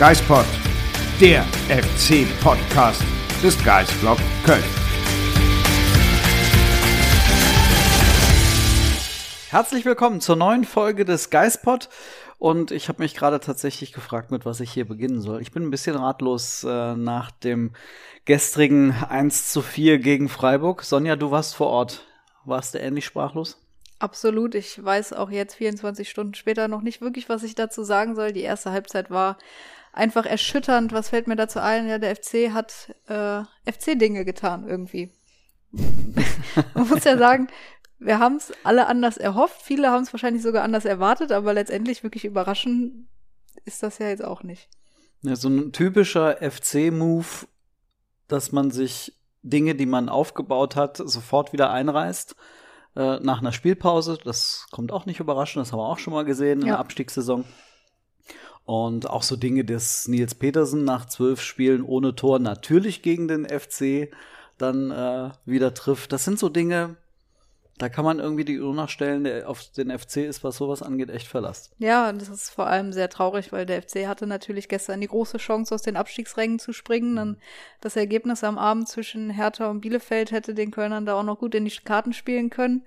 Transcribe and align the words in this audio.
Geispod, 0.00 0.46
der 1.20 1.42
FC-Podcast 1.68 3.02
des 3.42 3.62
Geistblog 3.62 4.16
Köln. 4.46 4.64
Herzlich 9.50 9.84
willkommen 9.84 10.22
zur 10.22 10.36
neuen 10.36 10.64
Folge 10.64 11.04
des 11.04 11.28
Geistpod. 11.28 11.90
Und 12.38 12.70
ich 12.70 12.88
habe 12.88 13.02
mich 13.02 13.14
gerade 13.14 13.40
tatsächlich 13.40 13.92
gefragt, 13.92 14.30
mit 14.30 14.46
was 14.46 14.60
ich 14.60 14.72
hier 14.72 14.88
beginnen 14.88 15.20
soll. 15.20 15.42
Ich 15.42 15.52
bin 15.52 15.64
ein 15.64 15.70
bisschen 15.70 15.96
ratlos 15.96 16.64
äh, 16.64 16.96
nach 16.96 17.30
dem 17.30 17.74
gestrigen 18.24 18.92
1 19.06 19.52
zu 19.52 19.60
4 19.60 19.98
gegen 19.98 20.30
Freiburg. 20.30 20.82
Sonja, 20.82 21.16
du 21.16 21.30
warst 21.30 21.54
vor 21.54 21.66
Ort. 21.66 22.06
Warst 22.46 22.72
du 22.72 22.78
ähnlich 22.78 23.04
sprachlos? 23.04 23.58
Absolut. 23.98 24.54
Ich 24.54 24.82
weiß 24.82 25.12
auch 25.12 25.30
jetzt 25.30 25.56
24 25.56 26.08
Stunden 26.08 26.32
später 26.32 26.68
noch 26.68 26.80
nicht 26.80 27.02
wirklich, 27.02 27.28
was 27.28 27.42
ich 27.42 27.54
dazu 27.54 27.84
sagen 27.84 28.14
soll. 28.14 28.32
Die 28.32 28.40
erste 28.40 28.72
Halbzeit 28.72 29.10
war 29.10 29.36
einfach 29.92 30.26
erschütternd. 30.26 30.92
Was 30.92 31.10
fällt 31.10 31.26
mir 31.26 31.36
dazu 31.36 31.60
ein? 31.60 31.88
Ja, 31.88 31.98
der 31.98 32.14
FC 32.16 32.52
hat 32.52 32.94
äh, 33.08 33.42
FC-Dinge 33.70 34.24
getan 34.24 34.66
irgendwie. 34.68 35.12
Man 35.72 36.88
muss 36.88 37.04
ja 37.04 37.16
sagen, 37.16 37.48
wir 37.98 38.18
haben 38.18 38.36
es 38.36 38.52
alle 38.64 38.86
anders 38.86 39.16
erhofft. 39.18 39.60
Viele 39.62 39.90
haben 39.90 40.02
es 40.02 40.12
wahrscheinlich 40.12 40.42
sogar 40.42 40.64
anders 40.64 40.84
erwartet, 40.84 41.32
aber 41.32 41.52
letztendlich 41.54 42.02
wirklich 42.02 42.24
überraschend 42.24 43.06
ist 43.64 43.82
das 43.82 43.98
ja 43.98 44.08
jetzt 44.08 44.24
auch 44.24 44.42
nicht. 44.42 44.68
Ja, 45.22 45.36
so 45.36 45.48
ein 45.48 45.72
typischer 45.72 46.38
FC-Move, 46.40 47.26
dass 48.26 48.52
man 48.52 48.70
sich 48.70 49.12
Dinge, 49.42 49.74
die 49.74 49.86
man 49.86 50.08
aufgebaut 50.08 50.76
hat, 50.76 50.96
sofort 50.96 51.52
wieder 51.52 51.70
einreißt 51.70 52.36
äh, 52.96 53.20
nach 53.20 53.40
einer 53.40 53.52
Spielpause. 53.52 54.18
Das 54.24 54.66
kommt 54.70 54.92
auch 54.92 55.04
nicht 55.06 55.20
überraschend, 55.20 55.64
das 55.64 55.72
haben 55.72 55.78
wir 55.78 55.88
auch 55.88 55.98
schon 55.98 56.14
mal 56.14 56.24
gesehen 56.24 56.60
in 56.62 56.66
Ja. 56.68 56.74
der 56.74 56.78
Abstiegssaison. 56.80 57.44
Und 58.70 59.10
auch 59.10 59.24
so 59.24 59.34
Dinge, 59.34 59.64
dass 59.64 60.06
Nils 60.06 60.36
Petersen 60.36 60.84
nach 60.84 61.06
zwölf 61.06 61.40
Spielen 61.40 61.82
ohne 61.82 62.14
Tor 62.14 62.38
natürlich 62.38 63.02
gegen 63.02 63.26
den 63.26 63.44
FC 63.48 64.12
dann 64.58 64.92
äh, 64.92 65.30
wieder 65.44 65.74
trifft. 65.74 66.12
Das 66.12 66.24
sind 66.24 66.38
so 66.38 66.48
Dinge, 66.48 66.94
da 67.78 67.88
kann 67.88 68.04
man 68.04 68.20
irgendwie 68.20 68.44
die 68.44 68.60
Uhr 68.60 68.72
nachstellen, 68.72 69.24
der 69.24 69.50
auf 69.50 69.64
den 69.76 69.90
FC 69.90 70.18
ist, 70.18 70.44
was 70.44 70.58
sowas 70.58 70.82
angeht, 70.82 71.10
echt 71.10 71.26
verlasst. 71.26 71.72
Ja, 71.78 72.10
und 72.10 72.22
das 72.22 72.28
ist 72.28 72.50
vor 72.50 72.68
allem 72.68 72.92
sehr 72.92 73.10
traurig, 73.10 73.50
weil 73.50 73.66
der 73.66 73.82
FC 73.82 74.06
hatte 74.06 74.28
natürlich 74.28 74.68
gestern 74.68 75.00
die 75.00 75.08
große 75.08 75.38
Chance, 75.38 75.74
aus 75.74 75.82
den 75.82 75.96
Abstiegsrängen 75.96 76.60
zu 76.60 76.72
springen. 76.72 77.16
Dann 77.16 77.38
das 77.80 77.96
Ergebnis 77.96 78.44
am 78.44 78.56
Abend 78.56 78.88
zwischen 78.88 79.30
Hertha 79.30 79.68
und 79.68 79.80
Bielefeld 79.80 80.30
hätte 80.30 80.54
den 80.54 80.70
Kölnern 80.70 81.06
da 81.06 81.14
auch 81.14 81.24
noch 81.24 81.40
gut 81.40 81.56
in 81.56 81.64
die 81.64 81.76
Karten 81.84 82.12
spielen 82.12 82.50
können. 82.50 82.86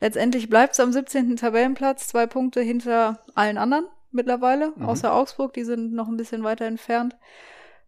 Letztendlich 0.00 0.48
bleibt 0.48 0.74
es 0.74 0.80
am 0.80 0.92
17. 0.92 1.34
Tabellenplatz, 1.34 2.06
zwei 2.06 2.28
Punkte 2.28 2.60
hinter 2.60 3.24
allen 3.34 3.58
anderen 3.58 3.86
mittlerweile, 4.16 4.72
außer 4.80 5.12
Augsburg, 5.14 5.52
die 5.52 5.62
sind 5.62 5.92
noch 5.92 6.08
ein 6.08 6.16
bisschen 6.16 6.42
weiter 6.42 6.64
entfernt. 6.64 7.16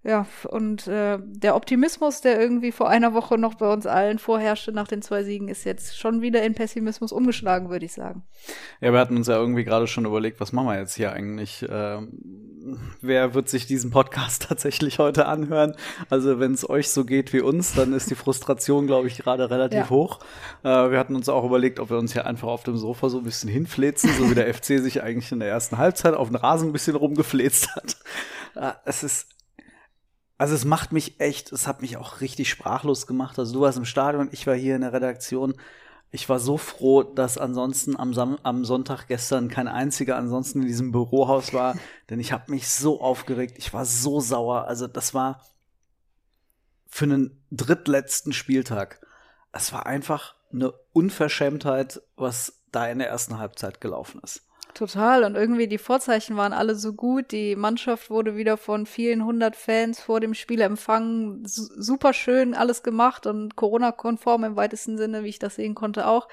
Ja, 0.04 0.26
und 0.48 0.86
äh, 0.86 1.18
der 1.20 1.56
Optimismus, 1.56 2.20
der 2.20 2.40
irgendwie 2.40 2.70
vor 2.70 2.88
einer 2.88 3.14
Woche 3.14 3.36
noch 3.36 3.54
bei 3.54 3.70
uns 3.70 3.84
allen 3.84 4.18
vorherrschte 4.20 4.70
nach 4.72 4.86
den 4.86 5.02
zwei 5.02 5.24
Siegen, 5.24 5.48
ist 5.48 5.64
jetzt 5.64 5.98
schon 5.98 6.22
wieder 6.22 6.42
in 6.44 6.54
Pessimismus 6.54 7.10
umgeschlagen, 7.10 7.68
würde 7.68 7.84
ich 7.84 7.92
sagen. 7.94 8.22
Ja, 8.80 8.92
wir 8.92 9.00
hatten 9.00 9.16
uns 9.16 9.26
ja 9.26 9.36
irgendwie 9.36 9.64
gerade 9.64 9.88
schon 9.88 10.04
überlegt, 10.04 10.40
was 10.40 10.52
machen 10.52 10.68
wir 10.68 10.78
jetzt 10.78 10.94
hier 10.94 11.12
eigentlich? 11.12 11.66
Ähm, 11.68 12.10
wer 13.00 13.34
wird 13.34 13.48
sich 13.48 13.66
diesen 13.66 13.90
Podcast 13.90 14.42
tatsächlich 14.48 15.00
heute 15.00 15.26
anhören? 15.26 15.74
Also 16.08 16.38
wenn 16.38 16.52
es 16.52 16.68
euch 16.70 16.90
so 16.90 17.04
geht 17.04 17.32
wie 17.32 17.40
uns, 17.40 17.74
dann 17.74 17.92
ist 17.92 18.08
die 18.08 18.14
Frustration, 18.14 18.86
glaube 18.86 19.08
ich, 19.08 19.18
gerade 19.18 19.50
relativ 19.50 19.78
Ja. 19.78 19.90
hoch. 19.90 20.20
Äh, 20.62 20.68
wir 20.92 20.98
hatten 20.98 21.16
uns 21.16 21.28
auch 21.28 21.44
überlegt, 21.44 21.80
ob 21.80 21.90
wir 21.90 21.98
uns 21.98 22.12
hier 22.12 22.24
einfach 22.24 22.48
auf 22.48 22.62
dem 22.62 22.76
Sofa 22.76 23.08
so 23.08 23.18
ein 23.18 23.24
bisschen 23.24 23.50
hinfläzen, 23.50 24.10
so 24.16 24.30
wie 24.30 24.34
der 24.36 24.46
FC 24.54 24.78
sich 24.78 25.02
eigentlich 25.02 25.32
in 25.32 25.40
der 25.40 25.48
ersten 25.48 25.76
Halbzeit 25.76 26.14
auf 26.14 26.28
den 26.28 26.36
Rasen 26.36 26.68
ein 26.70 26.72
bisschen 26.72 26.94
rumgefläzt 26.94 27.74
hat. 27.74 27.96
Äh, 28.54 28.72
es 28.84 29.02
ist 29.02 29.26
also 30.38 30.54
es 30.54 30.64
macht 30.64 30.92
mich 30.92 31.20
echt, 31.20 31.52
es 31.52 31.66
hat 31.66 31.82
mich 31.82 31.96
auch 31.96 32.20
richtig 32.20 32.48
sprachlos 32.48 33.08
gemacht. 33.08 33.38
Also 33.38 33.52
du 33.54 33.60
warst 33.60 33.76
im 33.76 33.84
Stadion, 33.84 34.28
ich 34.30 34.46
war 34.46 34.54
hier 34.54 34.76
in 34.76 34.82
der 34.82 34.92
Redaktion. 34.92 35.54
Ich 36.10 36.28
war 36.28 36.38
so 36.38 36.56
froh, 36.56 37.02
dass 37.02 37.36
ansonsten 37.36 37.98
am, 37.98 38.14
Sam 38.14 38.38
am 38.44 38.64
Sonntag 38.64 39.08
gestern 39.08 39.48
kein 39.48 39.68
einziger 39.68 40.16
ansonsten 40.16 40.62
in 40.62 40.68
diesem 40.68 40.92
Bürohaus 40.92 41.52
war, 41.52 41.76
denn 42.08 42.20
ich 42.20 42.32
habe 42.32 42.50
mich 42.52 42.68
so 42.68 43.00
aufgeregt, 43.00 43.58
ich 43.58 43.74
war 43.74 43.84
so 43.84 44.20
sauer. 44.20 44.66
Also 44.68 44.86
das 44.86 45.12
war 45.12 45.44
für 46.86 47.04
einen 47.04 47.44
drittletzten 47.50 48.32
Spieltag. 48.32 49.04
Es 49.52 49.72
war 49.72 49.86
einfach 49.86 50.36
eine 50.52 50.72
Unverschämtheit, 50.92 52.00
was 52.16 52.62
da 52.70 52.86
in 52.86 53.00
der 53.00 53.08
ersten 53.08 53.38
Halbzeit 53.38 53.80
gelaufen 53.80 54.20
ist. 54.22 54.47
Total. 54.78 55.24
Und 55.24 55.34
irgendwie 55.34 55.66
die 55.66 55.76
Vorzeichen 55.76 56.36
waren 56.36 56.52
alle 56.52 56.76
so 56.76 56.92
gut. 56.92 57.32
Die 57.32 57.56
Mannschaft 57.56 58.10
wurde 58.10 58.36
wieder 58.36 58.56
von 58.56 58.86
vielen 58.86 59.24
hundert 59.24 59.56
Fans 59.56 59.98
vor 60.00 60.20
dem 60.20 60.34
Spiel 60.34 60.60
empfangen. 60.60 61.44
S 61.44 61.56
super 61.56 62.12
schön 62.12 62.54
alles 62.54 62.84
gemacht 62.84 63.26
und 63.26 63.56
Corona-konform 63.56 64.44
im 64.44 64.54
weitesten 64.54 64.96
Sinne, 64.96 65.24
wie 65.24 65.30
ich 65.30 65.40
das 65.40 65.56
sehen 65.56 65.74
konnte, 65.74 66.06
auch. 66.06 66.28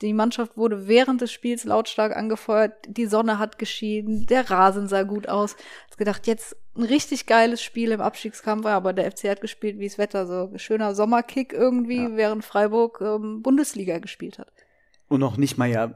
Die 0.00 0.12
Mannschaft 0.12 0.56
wurde 0.56 0.86
während 0.86 1.22
des 1.22 1.32
Spiels 1.32 1.64
lautstark 1.64 2.16
angefeuert. 2.16 2.72
Die 2.86 3.06
Sonne 3.06 3.40
hat 3.40 3.58
geschieden. 3.58 4.26
Der 4.26 4.48
Rasen 4.48 4.86
sah 4.86 5.02
gut 5.02 5.28
aus. 5.28 5.56
Ich 5.90 5.96
gedacht, 5.96 6.28
jetzt 6.28 6.56
ein 6.76 6.84
richtig 6.84 7.26
geiles 7.26 7.60
Spiel 7.60 7.90
im 7.90 8.00
Abstiegskampf, 8.00 8.64
aber 8.66 8.92
der 8.92 9.10
FC 9.10 9.24
hat 9.24 9.40
gespielt 9.40 9.80
wie 9.80 9.88
das 9.88 9.98
Wetter. 9.98 10.28
So 10.28 10.50
ein 10.52 10.60
schöner 10.60 10.94
Sommerkick 10.94 11.52
irgendwie, 11.52 12.14
während 12.14 12.44
Freiburg 12.44 13.00
ähm, 13.00 13.42
Bundesliga 13.42 13.98
gespielt 13.98 14.38
hat. 14.38 14.52
Und 15.08 15.18
noch 15.18 15.36
nicht 15.36 15.58
mal 15.58 15.68
ja 15.68 15.92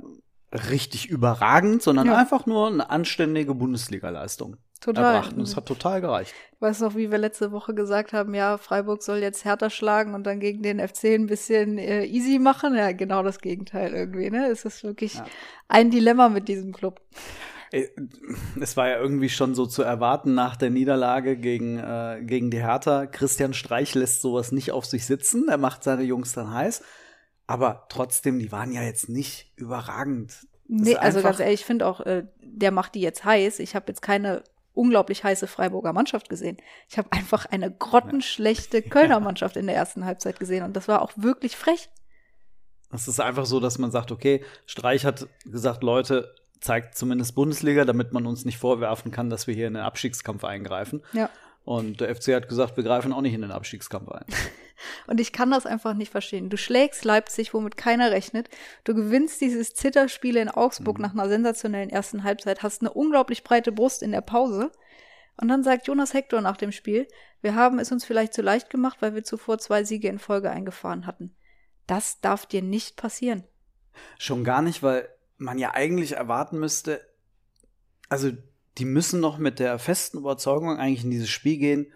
richtig 0.53 1.09
überragend, 1.09 1.83
sondern 1.83 2.07
Ja. 2.07 2.17
einfach 2.17 2.47
nur 2.47 2.67
eine 2.69 2.91
anständige 2.91 3.55
Bundesliga-Leistung 3.55 4.57
Total. 4.81 5.15
erbracht. 5.15 5.33
Und 5.37 5.43
es 5.43 5.57
hat 5.57 5.67
total 5.67 6.01
gereicht. 6.01 6.35
Ich 6.55 6.61
weiß 6.61 6.81
noch, 6.81 6.95
wie 6.95 7.11
wir 7.11 7.19
letzte 7.19 7.53
Woche 7.53 7.75
gesagt 7.75 8.13
haben, 8.13 8.35
ja, 8.35 8.59
Freiburg 8.59 9.03
soll 9.03 9.19
jetzt 9.19 9.45
härter 9.45 9.71
schlagen 9.71 10.15
und 10.15 10.25
dann 10.25 10.41
gegen 10.41 10.63
den 10.63 10.79
FC 10.81 11.15
ein 11.15 11.27
bisschen 11.27 11.79
äh, 11.79 12.05
easy 12.05 12.39
machen. 12.39 12.75
Ja, 12.75 12.93
genau 12.93 13.23
das 13.23 13.39
Gegenteil 13.41 13.93
irgendwie, 13.95 14.31
ne? 14.31 14.47
Es 14.49 14.65
ist 14.65 14.85
wirklich 14.85 15.15
Ja. 15.15 15.25
ein 15.69 15.91
Dilemma 15.91 16.29
mit 16.29 16.49
diesem 16.49 16.73
Club. 16.73 17.01
Äh, 17.73 17.87
Es 18.61 18.77
war 18.77 18.89
ja 18.89 18.99
irgendwie 18.99 19.31
schon 19.31 19.55
so 19.55 19.67
zu 19.67 19.83
erwarten 19.83 20.35
nach 20.35 20.57
der 20.57 20.71
Niederlage 20.71 21.37
gegen, 21.37 21.79
äh, 21.79 22.21
gegen 22.23 22.51
die 22.51 22.61
Hertha. 22.63 23.07
Christian 23.07 23.55
Streich 23.55 23.95
lässt 23.95 24.21
sowas 24.21 24.53
nicht 24.53 24.71
auf 24.73 24.85
sich 24.85 25.07
sitzen. 25.07 25.49
Er 25.49 25.59
macht 25.59 25.83
seine 25.83 26.03
Jungs 26.03 26.33
dann 26.35 26.53
heiß. 26.53 26.83
Aber 27.47 27.87
trotzdem, 27.89 28.39
die 28.39 28.53
waren 28.53 28.73
ja 28.73 28.83
jetzt 28.83 29.09
nicht 29.09 29.53
überragend. 29.57 30.47
Nee, 30.69 30.97
also 30.97 31.21
ganz 31.23 31.41
ehrlich, 31.41 31.61
ich 31.61 31.67
finde 31.67 31.87
auch, 31.87 32.01
äh, 32.01 32.25
der 32.41 32.71
macht 32.71 32.95
die 32.95 33.01
jetzt 33.01 33.25
heiß. 33.25 33.59
Ich 33.59 33.75
habe 33.75 33.87
jetzt 33.89 34.01
keine 34.01 34.43
unglaublich 34.75 35.23
heiße 35.23 35.47
Freiburger 35.47 35.93
Mannschaft 35.93 36.29
gesehen. 36.29 36.57
Ich 36.89 36.99
habe 36.99 37.13
einfach 37.13 37.47
eine 37.47 37.71
grottenschlechte 37.71 38.83
Kölner 38.89 39.21
Mannschaft 39.21 39.57
in 39.57 39.67
der 39.67 39.77
ersten 39.77 40.05
Halbzeit 40.05 40.39
gesehen 40.39 40.65
und 40.65 40.77
das 40.77 40.89
war 40.89 41.03
auch 41.03 41.13
wirklich 41.17 41.57
frech. 41.57 41.91
Es 42.91 43.09
ist 43.09 43.21
einfach 43.21 43.47
so, 43.47 43.61
dass 43.61 43.79
man 43.79 43.91
sagt, 43.91 44.13
okay, 44.13 44.45
Streich 44.67 45.05
hat 45.05 45.27
gesagt, 45.45 45.83
Leute, 45.83 46.35
zeigt 46.61 46.97
zumindest 46.97 47.35
Bundesliga, 47.35 47.85
damit 47.85 48.13
man 48.13 48.27
uns 48.27 48.45
nicht 48.45 48.59
vorwerfen 48.59 49.11
kann, 49.11 49.31
dass 49.31 49.47
wir 49.47 49.55
hier 49.55 49.67
in 49.67 49.75
den 49.75 49.83
Abstiegskampf 49.83 50.45
eingreifen. 50.45 51.03
Ja. 51.13 51.29
Und 51.65 52.01
der 52.01 52.15
FC 52.15 52.35
hat 52.35 52.49
gesagt, 52.49 52.77
wir 52.77 52.85
greifen 52.85 53.13
auch 53.13 53.21
nicht 53.21 53.35
in 53.35 53.43
den 53.43 53.53
Abstiegskampf 53.53 54.09
ein. 54.09 54.25
Und 55.07 55.21
ich 55.21 55.33
kann 55.33 55.51
das 55.51 55.65
einfach 55.65 55.95
nicht 55.95 56.11
verstehen. 56.11 56.51
Du 56.51 56.57
schlägst 56.57 57.05
Leipzig, 57.05 57.55
womit 57.55 57.77
keiner 57.77 58.11
rechnet. 58.11 58.49
Du 58.83 58.95
gewinnst 58.95 59.41
dieses 59.41 59.75
Zitterspiel 59.75 60.37
in 60.37 60.49
Augsburg 60.49 60.99
nach 60.99 61.13
einer 61.13 61.29
sensationellen 61.29 61.91
ersten 61.91 62.25
Halbzeit, 62.25 62.65
hast 62.65 62.83
eine 62.83 62.93
unglaublich 62.93 63.45
breite 63.45 63.71
Brust 63.71 64.03
in 64.03 64.11
der 64.11 64.23
Pause. 64.23 64.73
Und 65.37 65.49
dann 65.49 65.63
sagt 65.63 65.87
Jonas 65.87 66.15
Hector 66.15 66.41
nach 66.41 66.57
dem 66.57 66.73
Spiel, 66.73 67.07
wir 67.43 67.55
haben 67.55 67.79
es 67.79 67.93
uns 67.93 68.05
vielleicht 68.05 68.35
zu 68.35 68.43
leicht 68.43 68.71
gemacht, 68.71 68.99
weil 69.01 69.15
wir 69.15 69.23
zuvor 69.23 69.59
zwei 69.59 69.85
Siege 69.85 70.09
in 70.09 70.19
Folge 70.19 70.51
eingefahren 70.51 71.07
hatten. 71.07 71.35
Das 71.87 72.21
darf 72.21 72.47
dir 72.47 72.63
nicht 72.63 72.97
passieren. 72.97 73.45
Schon 74.19 74.45
gar 74.45 74.63
nicht, 74.63 74.83
weil 74.83 75.09
man 75.37 75.59
ja 75.59 75.75
eigentlich 75.75 76.13
erwarten 76.13 76.59
müsste, 76.59 77.01
also 78.09 78.31
die 78.79 78.85
müssen 78.85 79.21
noch 79.21 79.39
mit 79.39 79.59
der 79.59 79.79
festen 79.79 80.19
Überzeugung 80.19 80.79
eigentlich 80.79 81.05
in 81.05 81.11
dieses 81.11 81.31
Spiel 81.31 81.59
gehen, 81.59 81.93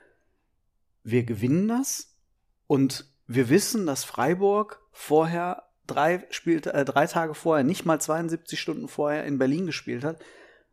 wir 1.03 1.25
gewinnen 1.25 1.69
das 1.69 2.15
und 2.67 3.07
wir 3.27 3.49
wissen, 3.49 3.87
dass 3.87 4.05
Freiburg 4.05 4.83
vorher 4.93 5.65
drei, 5.87 6.27
spielt, 6.31 6.67
äh, 6.67 6.85
drei 6.85 7.07
Tage 7.07 7.35
vorher, 7.35 7.65
nicht 7.65 7.85
mal 7.85 8.01
72 8.01 8.61
Stunden 8.61 8.89
vorher 8.89 9.25
in 9.25 9.39
Berlin 9.39 9.67
gespielt 9.67 10.05
hat. 10.05 10.21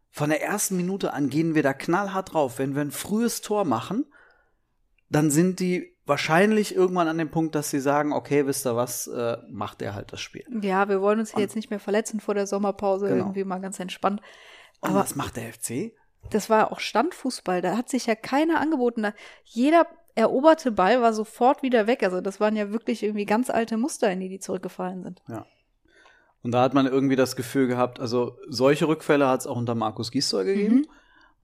Von 0.10 0.30
der 0.30 0.44
ersten 0.44 0.78
Minute 0.78 1.14
an 1.14 1.30
gehen 1.30 1.56
wir 1.56 1.64
da 1.64 1.74
knallhart 1.74 2.34
drauf. 2.34 2.60
Wenn 2.60 2.76
wir 2.76 2.82
ein 2.82 2.92
frühes 2.92 3.42
Tor 3.42 3.66
machen, 3.66 4.06
dann 5.10 5.32
sind 5.32 5.60
die 5.60 5.96
wahrscheinlich 6.06 6.76
irgendwann 6.76 7.08
an 7.08 7.18
dem 7.18 7.32
Punkt, 7.32 7.56
dass 7.56 7.70
sie 7.70 7.80
sagen, 7.80 8.12
okay, 8.12 8.46
wisst 8.46 8.66
ihr 8.68 8.76
was, 8.76 9.08
äh, 9.08 9.38
macht 9.50 9.82
er 9.82 9.96
halt 9.96 10.12
das 10.12 10.22
Spiel. 10.22 10.44
Ja, 10.62 10.90
wir 10.90 11.02
wollen 11.02 11.20
uns 11.20 11.32
hier 11.32 11.42
jetzt 11.42 11.56
nicht 11.56 11.70
mehr 11.70 11.80
verletzen 11.80 12.20
vor 12.20 12.34
der 12.34 12.46
Sommerpause, 12.48 13.08
Genau. 13.08 13.20
irgendwie 13.20 13.44
mal 13.44 13.60
ganz 13.60 13.80
entspannt. 13.80 14.22
Und 14.83 14.89
Aber- 14.91 15.00
was 15.00 15.15
macht 15.15 15.38
der 15.38 15.53
FC? 15.53 15.94
Das 16.30 16.50
war 16.50 16.71
auch 16.71 16.80
Standfußball, 16.80 17.62
da 17.62 17.75
hat 17.75 17.89
sich 17.89 18.06
ja 18.06 18.15
keiner 18.15 18.59
angeboten. 18.62 19.03
Da, 19.03 19.13
jeder 19.44 19.85
eroberte 20.15 20.71
Ball 20.71 21.01
war 21.01 21.13
sofort 21.13 21.63
wieder 21.63 21.85
weg. 21.88 22.01
Also 22.03 22.21
das 22.21 22.39
waren 22.39 22.56
ja 22.56 22.71
wirklich 22.71 23.03
irgendwie 23.03 23.25
ganz 23.25 23.50
alte 23.50 23.77
Muster, 23.77 24.12
in 24.12 24.19
die 24.21 24.30
die 24.30 24.39
zurückgefallen 24.39 25.03
sind. 25.03 25.21
Und 26.41 26.51
da 26.51 26.62
hat 26.62 26.74
man 26.74 26.85
irgendwie 26.85 27.15
das 27.15 27.35
Gefühl 27.35 27.68
gehabt, 27.68 28.00
also 28.00 28.38
solche 28.47 28.88
Rückfälle 28.88 29.27
hat 29.27 29.41
es 29.41 29.47
auch 29.47 29.57
unter 29.57 29.75
Markus 29.75 30.12
Gisdol 30.12 30.45
gegeben. 30.45 30.88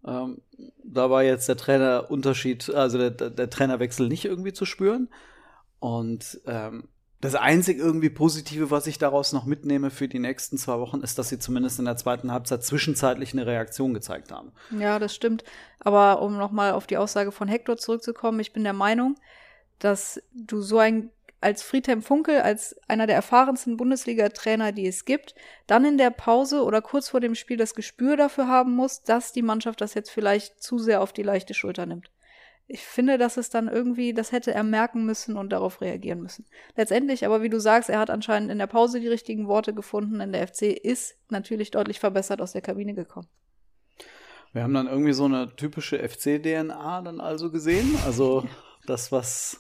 Ähm, 0.05 0.41
da 0.83 1.09
war 1.09 1.23
jetzt 1.23 1.47
der 1.49 1.57
Trainerunterschied, 1.57 2.69
also 2.73 2.97
der, 2.97 3.11
der, 3.11 3.29
der 3.29 3.49
Trainerwechsel 3.49 4.07
nicht 4.07 4.25
irgendwie 4.25 4.53
zu 4.53 4.65
spüren. 4.65 5.09
Und 5.79 6.39
ähm, 6.45 6.89
das 7.21 7.35
einzig 7.35 7.77
irgendwie 7.77 8.09
Positive, 8.09 8.71
was 8.71 8.87
ich 8.87 8.97
daraus 8.97 9.33
noch 9.33 9.45
mitnehme 9.45 9.89
für 9.89 10.07
die 10.07 10.19
nächsten 10.19 10.57
zwei 10.57 10.79
Wochen, 10.79 11.01
ist, 11.01 11.19
dass 11.19 11.29
sie 11.29 11.39
zumindest 11.39 11.79
in 11.79 11.85
der 11.85 11.97
zweiten 11.97 12.31
Halbzeit 12.31 12.63
zwischenzeitlich 12.63 13.33
eine 13.33 13.45
Reaktion 13.45 13.93
gezeigt 13.93 14.31
haben. 14.31 14.53
Ja, 14.77 14.99
das 14.99 15.13
stimmt. 15.13 15.43
Aber 15.79 16.21
um 16.21 16.37
nochmal 16.37 16.71
auf 16.71 16.87
die 16.87 16.97
Aussage 16.97 17.31
von 17.31 17.49
Hector 17.49 17.77
zurückzukommen, 17.77 18.39
ich 18.39 18.53
bin 18.53 18.63
der 18.63 18.73
Meinung, 18.73 19.15
dass 19.79 20.21
du 20.33 20.61
so 20.61 20.79
ein 20.79 21.09
als 21.41 21.63
Friedhelm 21.63 22.01
Funkel, 22.01 22.41
als 22.41 22.75
einer 22.87 23.07
der 23.07 23.15
erfahrensten 23.15 23.77
Bundesliga-Trainer, 23.77 24.71
die 24.71 24.87
es 24.87 25.05
gibt, 25.05 25.35
dann 25.67 25.85
in 25.85 25.97
der 25.97 26.09
Pause 26.09 26.63
oder 26.63 26.81
kurz 26.81 27.09
vor 27.09 27.21
dem 27.21 27.35
Spiel 27.35 27.55
das 27.55 27.75
Gespür 27.75 28.17
dafür 28.17 28.47
haben 28.47 28.75
musst, 28.75 29.07
dass 29.07 29.31
die 29.31 29.41
Mannschaft 29.41 29.79
das 29.79 29.93
jetzt 29.93 30.11
vielleicht 30.11 30.61
zu 30.61 30.79
sehr 30.79 31.01
auf 31.01 31.13
die 31.13 31.23
leichte 31.23 31.53
Schulter 31.53 31.85
nimmt. 31.85 32.11
Ich 32.71 32.83
finde, 32.83 33.17
dass 33.17 33.37
es 33.37 33.49
dann 33.49 33.67
irgendwie, 33.67 34.13
das 34.13 34.31
hätte 34.31 34.53
er 34.53 34.63
merken 34.63 35.03
müssen 35.03 35.37
und 35.37 35.49
darauf 35.49 35.81
reagieren 35.81 36.21
müssen. 36.21 36.45
Letztendlich, 36.75 37.25
aber 37.25 37.41
wie 37.41 37.49
du 37.49 37.59
sagst, 37.59 37.89
er 37.89 37.97
hat 37.97 38.11
anscheinend 38.11 38.51
in 38.51 38.59
der 38.59 38.67
Pause 38.67 38.99
die 38.99 39.07
richtigen 39.07 39.47
Worte 39.47 39.73
gefunden, 39.73 40.19
denn 40.19 40.31
der 40.31 40.47
FC 40.47 40.61
ist 40.61 41.17
natürlich 41.29 41.71
deutlich 41.71 41.99
verbessert 41.99 42.41
aus 42.41 42.51
der 42.51 42.61
Kabine 42.61 42.93
gekommen. 42.93 43.27
Wir 44.53 44.61
haben 44.61 44.73
dann 44.75 44.87
irgendwie 44.87 45.13
so 45.13 45.25
eine 45.25 45.55
typische 45.55 45.97
FC-DNA 45.97 47.01
dann 47.01 47.19
also 47.19 47.51
gesehen. 47.51 47.97
Also 48.05 48.45
das, 48.85 49.11
was 49.11 49.59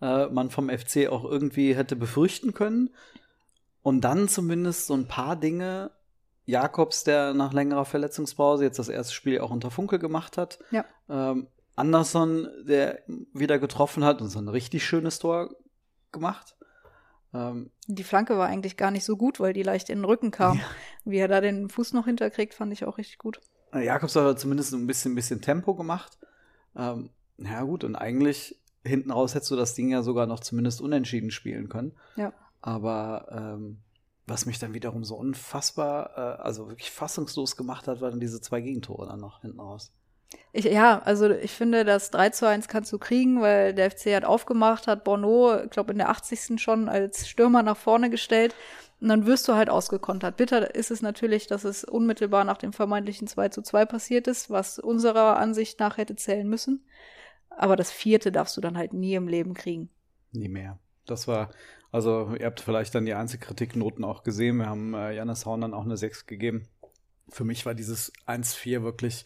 äh, 0.00 0.26
man 0.28 0.48
vom 0.48 0.70
FC 0.70 1.08
auch 1.08 1.24
irgendwie 1.24 1.76
hätte 1.76 1.96
befürchten 1.96 2.54
können. 2.54 2.90
Und 3.82 4.02
dann 4.02 4.28
zumindest 4.28 4.86
so 4.86 4.94
ein 4.94 5.06
paar 5.06 5.36
Dinge. 5.36 5.90
Jakobs, 6.44 7.04
der 7.04 7.34
nach 7.34 7.52
längerer 7.52 7.84
Verletzungspause 7.84 8.64
jetzt 8.64 8.78
das 8.78 8.88
erste 8.88 9.14
Spiel 9.14 9.38
auch 9.40 9.50
unter 9.50 9.70
Funke 9.70 9.98
gemacht 9.98 10.36
hat. 10.36 10.58
Ja. 10.72 10.84
Ähm, 11.08 11.46
Anderson, 11.76 12.48
der 12.66 13.02
wieder 13.32 13.58
getroffen 13.58 14.04
hat 14.04 14.20
und 14.20 14.28
so 14.28 14.38
ein 14.38 14.48
richtig 14.48 14.84
schönes 14.84 15.18
Tor 15.18 15.54
gemacht. 16.12 16.56
Ähm, 17.32 17.70
Die 17.86 18.04
Flanke 18.04 18.36
war 18.36 18.46
eigentlich 18.46 18.76
gar 18.76 18.90
nicht 18.90 19.04
so 19.04 19.16
gut, 19.16 19.40
weil 19.40 19.52
die 19.52 19.62
leicht 19.62 19.88
in 19.88 19.98
den 19.98 20.04
Rücken 20.04 20.30
kam. 20.30 20.60
Wie 21.04 21.18
er 21.18 21.28
da 21.28 21.40
den 21.40 21.68
Fuß 21.68 21.94
noch 21.94 22.04
hinterkriegt, 22.04 22.54
fand 22.54 22.72
ich 22.72 22.84
auch 22.84 22.98
richtig 22.98 23.18
gut. 23.18 23.40
Jakobs 23.74 24.14
hat 24.16 24.22
aber 24.22 24.36
zumindest 24.36 24.74
ein 24.74 24.86
bisschen, 24.86 25.12
ein 25.12 25.16
bisschen 25.16 25.40
Tempo 25.40 25.74
gemacht. 25.74 26.18
Ähm, 26.76 27.10
ja, 27.38 27.62
gut, 27.62 27.84
und 27.84 27.96
eigentlich 27.96 28.60
hinten 28.84 29.10
raus 29.10 29.34
hättest 29.34 29.50
du 29.50 29.56
das 29.56 29.74
Ding 29.74 29.90
ja 29.90 30.02
sogar 30.02 30.26
noch 30.26 30.40
zumindest 30.40 30.80
unentschieden 30.80 31.30
spielen 31.30 31.68
können. 31.68 31.92
Ja. 32.16 32.32
Aber 32.60 33.28
ähm, 33.30 33.78
was 34.26 34.46
mich 34.46 34.58
dann 34.58 34.74
wiederum 34.74 35.04
so 35.04 35.16
unfassbar, 35.16 36.10
äh, 36.16 36.42
also 36.42 36.68
wirklich 36.68 36.90
fassungslos 36.90 37.56
gemacht 37.56 37.88
hat, 37.88 38.00
waren 38.00 38.20
diese 38.20 38.40
zwei 38.40 38.60
Gegentore 38.60 39.06
dann 39.06 39.20
noch 39.20 39.40
hinten 39.40 39.60
raus. 39.60 39.92
Ich, 40.52 40.64
ja, 40.64 41.00
also 41.00 41.30
ich 41.30 41.52
finde, 41.52 41.84
das 41.84 42.10
3 42.10 42.30
zu 42.30 42.46
1 42.46 42.68
kannst 42.68 42.92
du 42.92 42.98
kriegen, 42.98 43.40
weil 43.40 43.74
der 43.74 43.90
FC 43.90 44.14
hat 44.14 44.24
aufgemacht, 44.24 44.86
hat 44.86 45.04
Bono, 45.04 45.62
ich 45.64 45.70
glaube 45.70 45.92
in 45.92 45.98
der 45.98 46.10
80. 46.10 46.60
schon 46.60 46.88
als 46.88 47.28
Stürmer 47.28 47.62
nach 47.62 47.76
vorne 47.76 48.10
gestellt 48.10 48.54
und 49.00 49.08
dann 49.08 49.26
wirst 49.26 49.48
du 49.48 49.54
halt 49.54 49.68
ausgekontert. 49.68 50.36
Bitter 50.36 50.74
ist 50.74 50.90
es 50.90 51.02
natürlich, 51.02 51.46
dass 51.46 51.64
es 51.64 51.82
unmittelbar 51.82 52.44
nach 52.44 52.58
dem 52.58 52.72
vermeintlichen 52.72 53.26
2 53.26 53.48
zu 53.48 53.62
2 53.62 53.84
passiert 53.86 54.28
ist, 54.28 54.48
was 54.48 54.78
unserer 54.78 55.38
Ansicht 55.38 55.80
nach 55.80 55.96
hätte 55.96 56.16
zählen 56.16 56.48
müssen. 56.48 56.84
Aber 57.50 57.74
das 57.74 57.90
vierte 57.90 58.30
darfst 58.30 58.56
du 58.56 58.60
dann 58.60 58.78
halt 58.78 58.92
nie 58.92 59.14
im 59.14 59.28
Leben 59.28 59.54
kriegen. 59.54 59.90
Nie 60.30 60.48
mehr. 60.48 60.78
Das 61.06 61.26
war, 61.26 61.50
also 61.90 62.34
ihr 62.38 62.46
habt 62.46 62.60
vielleicht 62.60 62.94
dann 62.94 63.04
die 63.04 63.14
Einzelkritiknoten 63.14 64.04
auch 64.04 64.22
gesehen. 64.22 64.58
Wir 64.58 64.66
haben 64.66 64.94
äh, 64.94 65.12
Janis 65.12 65.46
Horn 65.46 65.62
dann 65.62 65.74
auch 65.74 65.84
eine 65.84 65.96
6 65.96 66.26
gegeben. 66.26 66.68
Für 67.28 67.44
mich 67.44 67.66
war 67.66 67.74
dieses 67.74 68.12
1-4 68.26 68.82
wirklich 68.82 69.24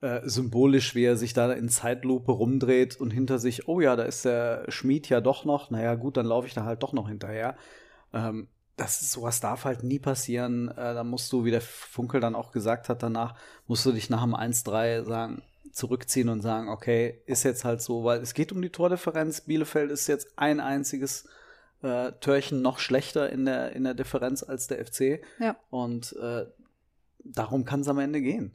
äh, 0.00 0.20
symbolisch, 0.24 0.94
wie 0.94 1.04
er 1.04 1.16
sich 1.16 1.32
da 1.32 1.52
in 1.52 1.68
Zeitlupe 1.68 2.32
rumdreht 2.32 3.00
und 3.00 3.10
hinter 3.10 3.38
sich, 3.38 3.68
oh 3.68 3.80
ja, 3.80 3.96
da 3.96 4.04
ist 4.04 4.24
der 4.24 4.64
Schmied 4.68 5.08
ja 5.08 5.20
doch 5.20 5.44
noch. 5.44 5.70
Naja, 5.70 5.94
gut, 5.94 6.16
dann 6.16 6.26
laufe 6.26 6.46
ich 6.46 6.54
da 6.54 6.64
halt 6.64 6.82
doch 6.82 6.92
noch 6.92 7.08
hinterher. 7.08 7.56
Ähm, 8.12 8.48
das 8.76 9.02
ist, 9.02 9.12
sowas 9.12 9.40
darf 9.40 9.64
halt 9.64 9.82
nie 9.82 9.98
passieren. 9.98 10.68
Äh, 10.68 10.94
da 10.94 11.04
musst 11.04 11.32
du, 11.32 11.44
wie 11.44 11.50
der 11.50 11.60
Funkel 11.60 12.20
dann 12.20 12.36
auch 12.36 12.52
gesagt 12.52 12.88
hat 12.88 13.02
danach, 13.02 13.34
musst 13.66 13.84
du 13.84 13.92
dich 13.92 14.08
nach 14.08 14.22
dem 14.22 14.34
1-3 14.34 15.04
sagen, 15.04 15.42
zurückziehen 15.72 16.28
und 16.28 16.42
sagen, 16.42 16.68
okay, 16.68 17.20
ist 17.26 17.42
jetzt 17.42 17.64
halt 17.64 17.82
so, 17.82 18.04
weil 18.04 18.20
es 18.20 18.34
geht 18.34 18.52
um 18.52 18.62
die 18.62 18.70
Tordifferenz. 18.70 19.42
Bielefeld 19.42 19.90
ist 19.90 20.06
jetzt 20.06 20.28
ein 20.36 20.60
einziges 20.60 21.28
äh, 21.82 22.12
Törchen 22.20 22.62
noch 22.62 22.78
schlechter 22.78 23.30
in 23.30 23.44
der, 23.44 23.72
in 23.72 23.84
der 23.84 23.94
Differenz 23.94 24.42
als 24.42 24.68
der 24.68 24.84
FC. 24.84 25.20
Ja. 25.38 25.56
Und 25.70 26.14
äh, 26.20 26.46
darum 27.24 27.64
kann 27.64 27.80
es 27.80 27.88
am 27.88 27.98
Ende 27.98 28.20
gehen. 28.20 28.54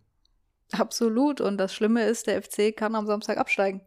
Absolut. 0.73 1.39
Und 1.39 1.57
das 1.57 1.73
Schlimme 1.73 2.03
ist, 2.03 2.27
der 2.27 2.41
FC 2.41 2.75
kann 2.75 2.95
am 2.95 3.05
Samstag 3.05 3.37
absteigen. 3.37 3.81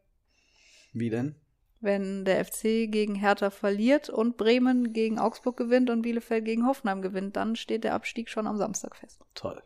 Wie 0.93 1.11
denn? 1.11 1.35
Wenn 1.81 2.25
der 2.25 2.44
FC 2.44 2.91
gegen 2.91 3.15
Hertha 3.15 3.50
verliert 3.50 4.09
und 4.09 4.38
Bremen 4.38 4.93
gegen 4.93 5.19
Augsburg 5.19 5.56
gewinnt 5.56 5.91
und 5.91 6.03
Bielefeld 6.03 6.44
gegen 6.44 6.67
Hoffenheim 6.67 7.03
gewinnt, 7.03 7.37
dann 7.37 7.55
steht 7.55 7.85
der 7.85 7.94
Abstieg 7.94 8.31
schon 8.31 8.47
am 8.47 8.56
Samstag 8.56 8.97
fest. 8.97 9.21
Toll. 9.35 9.62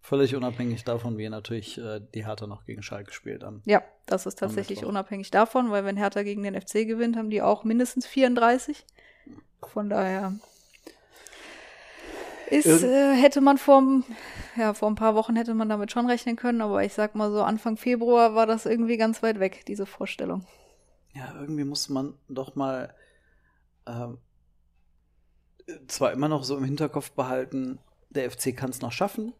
Völlig 0.00 0.36
unabhängig 0.36 0.84
davon, 0.84 1.16
wie 1.16 1.28
natürlich 1.28 1.78
äh, 1.78 2.00
die 2.14 2.26
Hertha 2.26 2.46
noch 2.46 2.66
gegen 2.66 2.82
Schalke 2.82 3.12
spielt. 3.12 3.42
Am 3.42 3.62
Ja, 3.64 3.82
das 4.06 4.26
ist 4.26 4.38
tatsächlich 4.38 4.84
unabhängig 4.84 5.30
davon, 5.30 5.70
weil 5.70 5.84
wenn 5.86 5.96
Hertha 5.96 6.22
gegen 6.22 6.42
den 6.42 6.60
FC 6.60 6.86
gewinnt, 6.86 7.16
haben 7.16 7.30
die 7.30 7.40
auch 7.40 7.64
mindestens 7.64 8.06
34. 8.06 8.84
Von 9.62 9.88
daher 9.88 10.34
ist, 12.54 12.82
äh, 12.82 13.14
hätte 13.14 13.40
man 13.40 13.58
vor, 13.58 13.82
ja, 14.56 14.74
vor 14.74 14.88
ein 14.88 14.94
paar 14.94 15.14
Wochen 15.14 15.36
hätte 15.36 15.54
man 15.54 15.68
damit 15.68 15.92
schon 15.92 16.06
rechnen 16.06 16.36
können, 16.36 16.60
aber 16.60 16.84
ich 16.84 16.92
sag 16.92 17.14
mal 17.14 17.30
so, 17.30 17.42
Anfang 17.42 17.76
Februar 17.76 18.34
war 18.34 18.46
das 18.46 18.66
irgendwie 18.66 18.96
ganz 18.96 19.22
weit 19.22 19.40
weg, 19.40 19.64
diese 19.66 19.86
Vorstellung. 19.86 20.46
ja, 21.14 21.34
irgendwie 21.40 21.64
muss 21.64 21.88
man 21.88 22.14
doch 22.28 22.54
mal 22.56 22.94
ähm, 23.86 24.18
zwar 25.86 26.12
immer 26.12 26.28
noch 26.28 26.44
so 26.44 26.56
im 26.56 26.64
Hinterkopf 26.64 27.12
behalten, 27.12 27.78
der 28.10 28.30
FC 28.30 28.56
kann 28.56 28.70
es 28.70 28.80
noch 28.80 28.92
schaffen, 28.92 29.32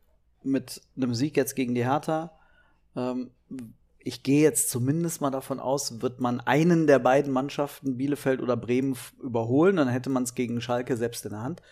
mit 0.42 0.82
einem 0.96 1.14
Sieg 1.14 1.36
jetzt 1.36 1.54
gegen 1.54 1.74
die 1.74 1.84
Hertha. 1.84 2.38
Ähm, 2.96 3.30
ich 3.98 4.22
gehe 4.22 4.42
jetzt 4.42 4.68
zumindest 4.68 5.20
mal 5.20 5.30
davon 5.30 5.60
aus, 5.60 6.02
wird 6.02 6.20
man 6.20 6.40
einen 6.40 6.86
der 6.86 6.98
beiden 6.98 7.32
Mannschaften, 7.32 7.96
Bielefeld 7.96 8.42
oder 8.42 8.56
Bremen, 8.56 8.96
überholen, 9.22 9.76
dann 9.76 9.88
hätte 9.88 10.10
man 10.10 10.24
es 10.24 10.34
gegen 10.34 10.60
Schalke 10.60 10.96
selbst 10.96 11.24
in 11.24 11.32
der 11.32 11.42
Hand. 11.42 11.62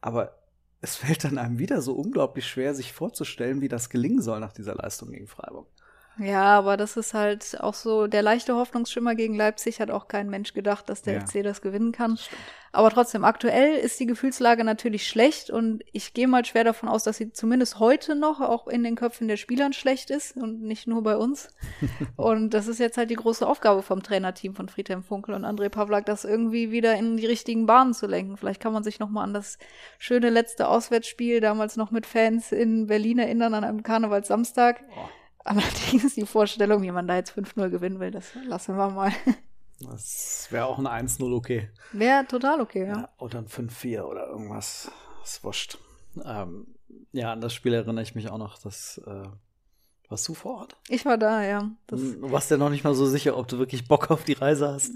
Aber 0.00 0.38
es 0.80 0.96
fällt 0.96 1.24
dann 1.24 1.38
einem 1.38 1.58
wieder 1.58 1.80
so 1.80 1.94
unglaublich 1.94 2.46
schwer, 2.46 2.74
sich 2.74 2.92
vorzustellen, 2.92 3.60
wie 3.60 3.68
das 3.68 3.90
gelingen 3.90 4.22
soll 4.22 4.40
nach 4.40 4.52
dieser 4.52 4.74
Leistung 4.74 5.10
gegen 5.10 5.26
Freiburg. 5.26 5.68
Ja, 6.18 6.44
aber 6.56 6.76
das 6.76 6.96
ist 6.96 7.12
halt 7.12 7.60
auch 7.60 7.74
so, 7.74 8.06
der 8.06 8.22
leichte 8.22 8.54
Hoffnungsschimmer 8.54 9.14
gegen 9.14 9.34
Leipzig 9.34 9.80
hat 9.80 9.90
auch 9.90 10.08
kein 10.08 10.30
Mensch 10.30 10.54
gedacht, 10.54 10.88
dass 10.88 11.02
der 11.02 11.14
Ja. 11.14 11.20
FC 11.20 11.42
das 11.42 11.60
gewinnen 11.60 11.92
kann. 11.92 12.18
Aber 12.72 12.90
trotzdem, 12.90 13.24
aktuell 13.24 13.76
ist 13.76 14.00
die 14.00 14.06
Gefühlslage 14.06 14.62
natürlich 14.62 15.08
schlecht 15.08 15.50
und 15.50 15.82
ich 15.92 16.12
gehe 16.12 16.28
mal 16.28 16.44
schwer 16.44 16.64
davon 16.64 16.88
aus, 16.90 17.04
dass 17.04 17.16
sie 17.16 17.32
zumindest 17.32 17.80
heute 17.80 18.14
noch 18.14 18.40
auch 18.40 18.66
in 18.66 18.82
den 18.82 18.96
Köpfen 18.96 19.28
der 19.28 19.38
Spielern 19.38 19.72
schlecht 19.72 20.10
ist 20.10 20.36
und 20.36 20.62
nicht 20.62 20.86
nur 20.86 21.02
bei 21.02 21.16
uns. 21.16 21.48
und 22.16 22.50
das 22.50 22.66
ist 22.66 22.78
jetzt 22.78 22.98
halt 22.98 23.10
die 23.10 23.16
große 23.16 23.46
Aufgabe 23.46 23.82
vom 23.82 24.02
Trainerteam 24.02 24.54
von 24.54 24.68
Friedhelm 24.68 25.02
Funkel 25.02 25.34
und 25.34 25.44
André 25.44 25.68
Pavlak, 25.68 26.04
das 26.06 26.24
irgendwie 26.24 26.70
wieder 26.70 26.94
in 26.94 27.16
die 27.16 27.26
richtigen 27.26 27.66
Bahnen 27.66 27.94
zu 27.94 28.06
lenken. 28.06 28.36
Vielleicht 28.36 28.60
kann 28.60 28.72
man 28.72 28.84
sich 28.84 28.98
noch 29.00 29.08
mal 29.08 29.22
an 29.22 29.34
das 29.34 29.58
schöne 29.98 30.28
letzte 30.30 30.68
Auswärtsspiel 30.68 31.40
damals 31.40 31.76
noch 31.76 31.90
mit 31.90 32.04
Fans 32.04 32.52
in 32.52 32.86
Berlin 32.86 33.18
erinnern, 33.18 33.54
an 33.54 33.64
einem 33.64 33.82
Karnevalssamstag. 33.82 34.82
Allerdings 35.46 36.14
die 36.14 36.26
Vorstellung, 36.26 36.82
wie 36.82 36.90
man 36.90 37.06
da 37.06 37.16
jetzt 37.16 37.36
5-0 37.36 37.70
gewinnen 37.70 38.00
will, 38.00 38.10
das 38.10 38.34
lassen 38.44 38.76
wir 38.76 38.90
mal. 38.90 39.12
Das 39.80 40.48
wäre 40.50 40.66
auch 40.66 40.78
ein 40.78 40.86
1-0 40.86 41.34
okay. 41.34 41.68
Wäre 41.92 42.26
total 42.26 42.60
okay, 42.60 42.86
ja. 42.86 42.96
Ja, 42.96 43.08
oder 43.18 43.38
ein 43.38 43.46
5-4 43.46 44.02
oder 44.02 44.26
irgendwas. 44.28 44.90
Ist 45.22 45.44
wurscht. 45.44 45.78
Ähm, 46.24 46.66
ja, 47.12 47.32
an 47.32 47.40
das 47.40 47.52
Spiel 47.52 47.74
erinnere 47.74 48.02
ich 48.02 48.14
mich 48.14 48.30
auch 48.30 48.38
noch. 48.38 48.58
Das, 48.58 49.00
äh, 49.06 49.28
warst 50.08 50.28
du 50.28 50.34
vor 50.34 50.60
Ort? 50.60 50.76
Ich 50.88 51.04
war 51.04 51.18
da, 51.18 51.42
ja. 51.42 51.70
Das, 51.88 52.00
Du 52.00 52.30
warst 52.30 52.50
ja 52.50 52.56
noch 52.56 52.70
nicht 52.70 52.84
mal 52.84 52.94
so 52.94 53.06
sicher, 53.06 53.36
ob 53.36 53.48
du 53.48 53.58
wirklich 53.58 53.86
Bock 53.86 54.10
auf 54.10 54.24
die 54.24 54.34
Reise 54.34 54.68
hast. 54.72 54.92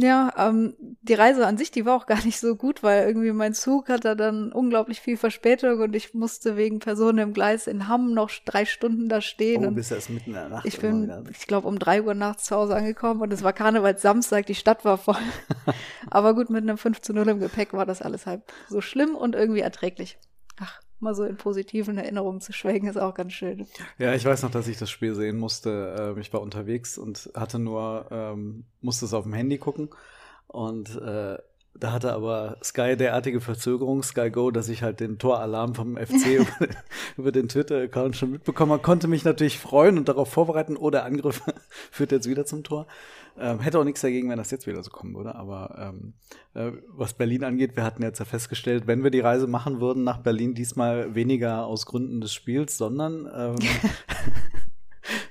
Ja, 0.00 0.32
ähm, 0.36 0.76
die 0.78 1.14
Reise 1.14 1.44
an 1.44 1.58
sich, 1.58 1.72
die 1.72 1.84
war 1.84 1.96
auch 1.96 2.06
gar 2.06 2.24
nicht 2.24 2.38
so 2.38 2.54
gut, 2.54 2.84
weil 2.84 3.08
irgendwie 3.08 3.32
mein 3.32 3.52
Zug 3.52 3.88
hatte 3.88 4.14
dann 4.14 4.52
unglaublich 4.52 5.00
viel 5.00 5.16
Verspätung 5.16 5.80
und 5.80 5.96
ich 5.96 6.14
musste 6.14 6.56
wegen 6.56 6.78
Personen 6.78 7.18
im 7.18 7.32
Gleis 7.32 7.66
in 7.66 7.88
Hamm 7.88 8.14
noch 8.14 8.30
drei 8.44 8.64
Stunden 8.64 9.08
da 9.08 9.20
stehen. 9.20 9.64
Oh, 9.64 9.68
und 9.68 9.74
bist 9.74 9.90
erst 9.90 10.10
mitten 10.10 10.30
in 10.30 10.34
der 10.34 10.50
Nacht. 10.50 10.66
ich 10.66 10.78
bin, 10.78 11.10
ich 11.32 11.48
glaube, 11.48 11.66
um 11.66 11.80
drei 11.80 12.00
Uhr 12.00 12.14
nachts 12.14 12.44
zu 12.44 12.54
Hause 12.54 12.76
angekommen 12.76 13.22
und 13.22 13.32
es 13.32 13.42
war 13.42 13.52
Karnevalssamstag, 13.52 14.46
die 14.46 14.54
Stadt 14.54 14.84
war 14.84 14.98
voll. 14.98 15.16
Aber 16.10 16.36
gut, 16.36 16.48
mit 16.48 16.62
einem 16.62 16.78
5 16.78 17.00
zu 17.00 17.12
0 17.12 17.30
im 17.30 17.40
Gepäck 17.40 17.72
war 17.72 17.84
das 17.84 18.00
alles 18.00 18.24
halb 18.24 18.52
so 18.68 18.80
schlimm 18.80 19.16
und 19.16 19.34
irgendwie 19.34 19.62
erträglich. 19.62 20.16
Ach, 20.60 20.80
mal 21.00 21.14
so 21.14 21.24
in 21.24 21.36
positiven 21.36 21.98
Erinnerungen 21.98 22.40
zu 22.40 22.52
schwelgen, 22.52 22.88
ist 22.88 22.96
auch 22.96 23.14
ganz 23.14 23.32
schön. 23.32 23.66
Ja, 23.98 24.14
ich 24.14 24.24
weiß 24.24 24.42
noch, 24.42 24.50
dass 24.50 24.68
ich 24.68 24.78
das 24.78 24.90
Spiel 24.90 25.14
sehen 25.14 25.38
musste. 25.38 25.96
Ähm, 25.98 26.18
ich 26.18 26.32
war 26.32 26.40
unterwegs 26.40 26.98
und 26.98 27.30
hatte 27.34 27.58
nur, 27.58 28.06
ähm, 28.10 28.64
musste 28.80 29.04
es 29.04 29.14
auf 29.14 29.24
dem 29.24 29.32
Handy 29.32 29.58
gucken. 29.58 29.90
Und 30.46 30.96
äh, 30.96 31.38
da 31.80 31.92
hatte 31.92 32.12
aber 32.12 32.56
Sky 32.62 32.96
derartige 32.96 33.40
Verzögerung, 33.40 34.02
Sky 34.02 34.30
Go, 34.30 34.50
dass 34.50 34.68
ich 34.68 34.82
halt 34.82 35.00
den 35.00 35.18
Toralarm 35.18 35.74
vom 35.74 35.96
FC 35.96 36.26
über, 36.38 36.66
den- 36.66 36.76
über 37.16 37.32
den 37.32 37.48
Twitter-Account 37.48 38.16
schon 38.16 38.30
mitbekommen 38.32 38.72
habe. 38.72 38.82
Konnte 38.82 39.08
mich 39.08 39.24
natürlich 39.24 39.58
freuen 39.58 39.98
und 39.98 40.08
darauf 40.08 40.30
vorbereiten, 40.30 40.76
oh, 40.76 40.90
der 40.90 41.04
Angriff 41.04 41.42
führt 41.90 42.12
jetzt 42.12 42.28
wieder 42.28 42.44
zum 42.46 42.64
Tor. 42.64 42.86
Ähm, 43.40 43.60
hätte 43.60 43.78
auch 43.78 43.84
nichts 43.84 44.00
dagegen, 44.00 44.28
wenn 44.30 44.38
das 44.38 44.50
jetzt 44.50 44.66
wieder 44.66 44.82
so 44.82 44.90
kommen 44.90 45.14
würde. 45.14 45.36
Aber 45.36 45.92
ähm, 45.94 46.14
äh, 46.54 46.72
was 46.88 47.14
Berlin 47.14 47.44
angeht, 47.44 47.76
wir 47.76 47.84
hatten 47.84 48.02
jetzt 48.02 48.18
ja 48.18 48.24
festgestellt, 48.24 48.88
wenn 48.88 49.04
wir 49.04 49.12
die 49.12 49.20
Reise 49.20 49.46
machen 49.46 49.80
würden 49.80 50.02
nach 50.02 50.18
Berlin, 50.18 50.54
diesmal 50.54 51.14
weniger 51.14 51.64
aus 51.64 51.86
Gründen 51.86 52.20
des 52.20 52.32
Spiels, 52.34 52.76
sondern 52.76 53.28
ähm, 53.32 53.54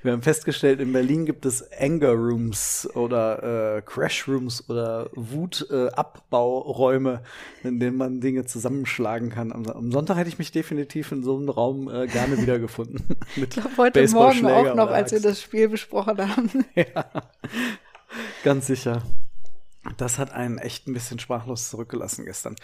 wir 0.02 0.12
haben 0.12 0.22
festgestellt, 0.22 0.80
in 0.80 0.92
Berlin 0.92 1.26
gibt 1.26 1.46
es 1.46 1.64
Anger 1.72 2.12
Rooms 2.12 2.88
oder 2.94 3.76
äh, 3.76 3.82
Crash 3.82 4.28
Rooms 4.28 4.68
oder 4.68 5.10
Wutabbauräume, 5.14 7.22
in 7.64 7.80
denen 7.80 7.96
man 7.96 8.20
Dinge 8.20 8.44
zusammenschlagen 8.44 9.30
kann. 9.30 9.52
Am, 9.52 9.66
am 9.66 9.92
Sonntag 9.92 10.16
hätte 10.16 10.28
ich 10.28 10.38
mich 10.38 10.52
definitiv 10.52 11.12
in 11.12 11.22
so 11.22 11.36
einem 11.36 11.48
Raum 11.48 11.88
äh, 11.88 12.06
gerne 12.06 12.38
wiedergefunden. 12.38 13.04
Ich 13.36 13.50
glaube, 13.50 13.70
heute 13.76 14.08
Morgen 14.08 14.46
auch 14.46 14.74
noch, 14.74 14.90
als 14.90 15.12
wir 15.12 15.20
das 15.20 15.40
Spiel 15.40 15.68
besprochen 15.68 16.18
haben. 16.18 16.64
Ja, 16.74 17.04
ganz 18.44 18.66
sicher. 18.66 19.02
Das 19.96 20.18
hat 20.18 20.32
einen 20.32 20.58
echt 20.58 20.86
ein 20.86 20.94
bisschen 20.94 21.18
sprachlos 21.18 21.70
zurückgelassen 21.70 22.24
gestern. 22.24 22.56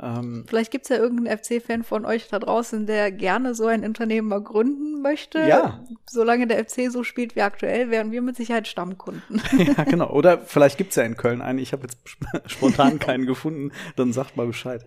Ähm, 0.00 0.44
Vielleicht 0.46 0.70
gibt's 0.70 0.90
ja 0.90 0.96
irgendeinen 0.96 1.38
FC-Fan 1.38 1.82
von 1.82 2.04
euch 2.04 2.28
da 2.28 2.38
draußen, 2.38 2.86
der 2.86 3.10
gerne 3.10 3.54
so 3.54 3.66
ein 3.66 3.82
Unternehmen 3.84 4.28
mal 4.28 4.42
gründen 4.42 5.00
möchte. 5.00 5.38
Ja. 5.40 5.82
Solange 6.08 6.46
der 6.46 6.62
FC 6.64 6.90
so 6.92 7.02
spielt 7.02 7.34
wie 7.34 7.42
aktuell, 7.42 7.90
wären 7.90 8.12
wir 8.12 8.20
mit 8.20 8.36
Sicherheit 8.36 8.68
Stammkunden. 8.68 9.40
ja, 9.58 9.84
genau. 9.88 10.10
Oder 10.10 10.38
vielleicht 10.38 10.76
gibt's 10.76 10.96
ja 10.96 11.02
in 11.04 11.16
Köln 11.16 11.40
einen. 11.40 11.58
Ich 11.58 11.72
habe 11.72 11.82
jetzt 11.84 11.98
sp- 12.04 12.28
spontan 12.46 12.98
keinen 12.98 13.26
gefunden. 13.26 13.72
Dann 13.96 14.12
sagt 14.12 14.36
mal 14.36 14.46
Bescheid. 14.46 14.84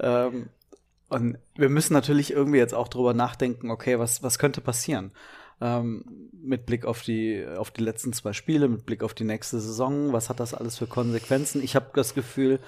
Ähm, 0.00 0.48
und 1.08 1.38
wir 1.56 1.68
müssen 1.68 1.92
natürlich 1.92 2.32
irgendwie 2.32 2.58
jetzt 2.58 2.74
auch 2.74 2.88
drüber 2.88 3.14
nachdenken, 3.14 3.70
okay, 3.70 3.98
was, 3.98 4.22
was 4.22 4.38
könnte 4.38 4.60
passieren? 4.60 5.12
Ähm, 5.60 6.04
mit 6.42 6.66
Blick 6.66 6.86
auf 6.86 7.02
die, 7.02 7.44
auf 7.56 7.70
die 7.70 7.82
letzten 7.82 8.12
zwei 8.12 8.32
Spiele, 8.32 8.66
mit 8.68 8.86
Blick 8.86 9.02
auf 9.02 9.12
die 9.14 9.24
nächste 9.24 9.60
Saison, 9.60 10.12
was 10.12 10.28
hat 10.28 10.40
das 10.40 10.54
alles 10.54 10.78
für 10.78 10.86
Konsequenzen? 10.86 11.62
Ich 11.62 11.76
habe 11.76 11.90
das 11.94 12.14
Gefühl, 12.14 12.60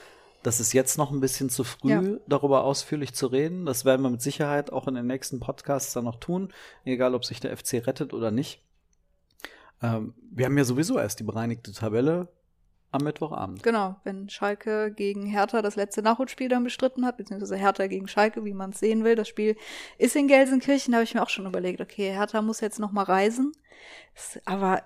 das 0.43 0.61
ist 0.61 0.73
jetzt 0.73 0.99
noch 0.99 1.11
ein 1.13 1.21
bisschen 1.21 1.49
zu 1.51 1.65
früh, 1.65 1.91
Ja. 1.91 2.03
darüber 2.27 2.65
ausführlich 2.65 3.15
zu 3.15 3.27
reden. 3.29 3.65
Das 3.67 3.85
werden 3.85 4.03
wir 4.03 4.11
mit 4.11 4.23
Sicherheit 4.23 4.73
auch 4.73 4.89
in 4.89 4.95
den 4.95 5.07
nächsten 5.07 5.41
Podcasts 5.41 5.93
dann 5.93 6.05
noch 6.05 6.17
tun, 6.17 6.53
egal 6.85 7.15
ob 7.15 7.25
sich 7.25 7.41
der 7.41 7.57
FC 7.57 7.75
rettet 7.87 8.13
oder 8.13 8.31
nicht. 8.31 8.63
Ähm, 9.83 10.15
wir 10.31 10.47
haben 10.47 10.57
ja 10.59 10.65
sowieso 10.65 10.99
erst 10.99 11.21
die 11.21 11.25
bereinigte 11.25 11.73
Tabelle 11.73 12.29
am 12.91 13.05
Mittwochabend. 13.05 13.63
genau, 13.63 13.97
wenn 14.05 14.29
Schalke 14.29 14.93
gegen 14.93 15.25
Hertha 15.25 15.63
das 15.63 15.77
letzte 15.77 16.03
Nachholspiel 16.03 16.49
dann 16.51 16.63
bestritten 16.63 17.07
hat, 17.07 17.17
beziehungsweise 17.17 17.57
Hertha 17.57 17.87
gegen 17.87 18.07
Schalke, 18.07 18.45
wie 18.45 18.53
man 18.53 18.71
es 18.71 18.81
sehen 18.81 19.03
will. 19.03 19.15
Das 19.15 19.29
Spiel 19.29 19.57
ist 19.97 20.15
in 20.15 20.29
Gelsenkirchen, 20.29 20.93
da 20.93 20.99
habe 20.99 21.05
ich 21.05 21.15
mir 21.15 21.23
auch 21.23 21.31
schon 21.31 21.47
überlegt, 21.47 21.81
okay, 21.81 22.13
Hertha 22.13 22.43
muss 22.43 22.61
jetzt 22.61 22.79
noch 22.79 22.93
mal 22.93 23.05
reisen. 23.05 23.53
Aber 24.45 24.83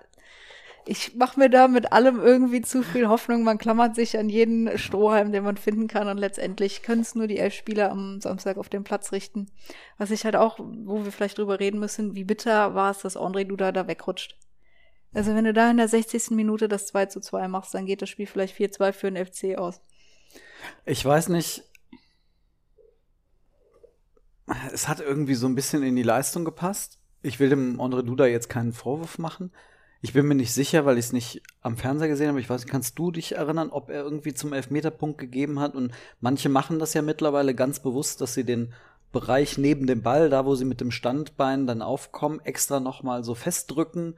ich 0.87 1.15
mache 1.15 1.39
mir 1.39 1.49
da 1.49 1.67
mit 1.67 1.91
allem 1.91 2.19
irgendwie 2.19 2.61
zu 2.61 2.81
viel 2.81 3.07
Hoffnung. 3.07 3.43
Man 3.43 3.57
klammert 3.57 3.95
sich 3.95 4.17
an 4.17 4.29
jeden 4.29 4.77
Strohhalm, 4.77 5.31
den 5.31 5.43
man 5.43 5.57
finden 5.57 5.87
kann. 5.87 6.07
Und 6.07 6.17
letztendlich 6.17 6.81
können 6.81 7.01
es 7.01 7.15
nur 7.15 7.27
die 7.27 7.37
elf 7.37 7.53
Spieler 7.53 7.91
am 7.91 8.21
Samstag 8.21 8.57
auf 8.57 8.69
den 8.69 8.83
Platz 8.83 9.11
richten. 9.11 9.51
Was 9.97 10.11
ich 10.11 10.23
halt 10.23 10.35
auch, 10.35 10.59
wo 10.59 11.03
wir 11.03 11.11
vielleicht 11.11 11.37
drüber 11.37 11.59
reden 11.59 11.79
müssen, 11.79 12.15
wie 12.15 12.23
bitter 12.23 12.73
war 12.73 12.91
es, 12.91 12.99
dass 12.99 13.17
André 13.17 13.43
Duda 13.43 13.71
da 13.71 13.87
wegrutscht. 13.87 14.37
Also 15.13 15.35
wenn 15.35 15.45
du 15.45 15.53
da 15.53 15.69
in 15.69 15.77
der 15.77 15.87
60. 15.87 16.31
Minute 16.31 16.67
das 16.67 16.87
2 16.87 17.07
zu 17.07 17.19
2 17.19 17.47
machst, 17.47 17.73
dann 17.73 17.85
geht 17.85 18.01
das 18.01 18.09
Spiel 18.09 18.27
vielleicht 18.27 18.55
4-2 18.55 18.93
für 18.93 19.11
den 19.11 19.25
FC 19.25 19.57
aus. 19.57 19.81
Ich 20.85 21.03
weiß 21.03 21.29
nicht. 21.29 21.63
Es 24.71 24.87
hat 24.87 25.01
irgendwie 25.01 25.35
so 25.35 25.47
ein 25.47 25.55
bisschen 25.55 25.83
in 25.83 25.95
die 25.95 26.03
Leistung 26.03 26.45
gepasst. 26.45 26.99
Ich 27.21 27.39
will 27.39 27.49
dem 27.49 27.81
Andre 27.81 28.03
Duda 28.03 28.25
jetzt 28.25 28.49
keinen 28.49 28.71
Vorwurf 28.71 29.17
machen. 29.17 29.51
Ich 30.07 30.13
bin 30.13 30.25
mir 30.25 30.35
nicht 30.35 30.53
sicher, 30.53 30.85
weil 30.85 30.97
ich 30.97 31.07
es 31.07 31.11
nicht 31.11 31.41
am 31.59 31.75
Fernseher 31.75 32.07
gesehen 32.07 32.29
habe. 32.29 32.39
Ich 32.39 32.49
weiß 32.49 32.61
nicht, 32.61 32.71
kannst 32.71 32.97
du 32.97 33.11
dich 33.11 33.35
erinnern, 33.35 33.71
ob 33.71 33.89
er 33.89 34.03
irgendwie 34.03 34.33
zum 34.33 34.53
Elfmeterpunkt 34.53 35.17
gegeben 35.17 35.59
hat? 35.59 35.75
Und 35.75 35.91
manche 36.21 36.47
machen 36.47 36.79
das 36.79 36.93
ja 36.93 37.01
mittlerweile 37.01 37.53
ganz 37.53 37.81
bewusst, 37.81 38.21
dass 38.21 38.33
sie 38.33 38.45
den 38.45 38.73
Bereich 39.11 39.57
neben 39.57 39.85
dem 39.85 40.03
Ball, 40.03 40.29
da 40.29 40.45
wo 40.45 40.55
sie 40.55 40.63
mit 40.63 40.79
dem 40.79 40.91
Standbein 40.91 41.67
dann 41.67 41.81
aufkommen, 41.81 42.39
extra 42.45 42.79
nochmal 42.79 43.25
so 43.25 43.35
festdrücken. 43.35 44.15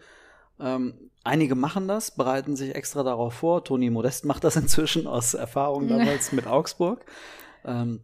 Ähm, 0.60 0.94
einige 1.24 1.56
machen 1.56 1.88
das, 1.88 2.12
bereiten 2.12 2.56
sich 2.56 2.76
extra 2.76 3.02
darauf 3.02 3.34
vor. 3.34 3.64
Toni 3.64 3.90
Modest 3.90 4.26
macht 4.26 4.44
das 4.44 4.58
inzwischen 4.58 5.08
aus 5.08 5.34
Erfahrung 5.34 5.88
damals 5.90 6.32
mit 6.32 6.46
Augsburg. 6.46 7.04
Ähm, 7.66 8.02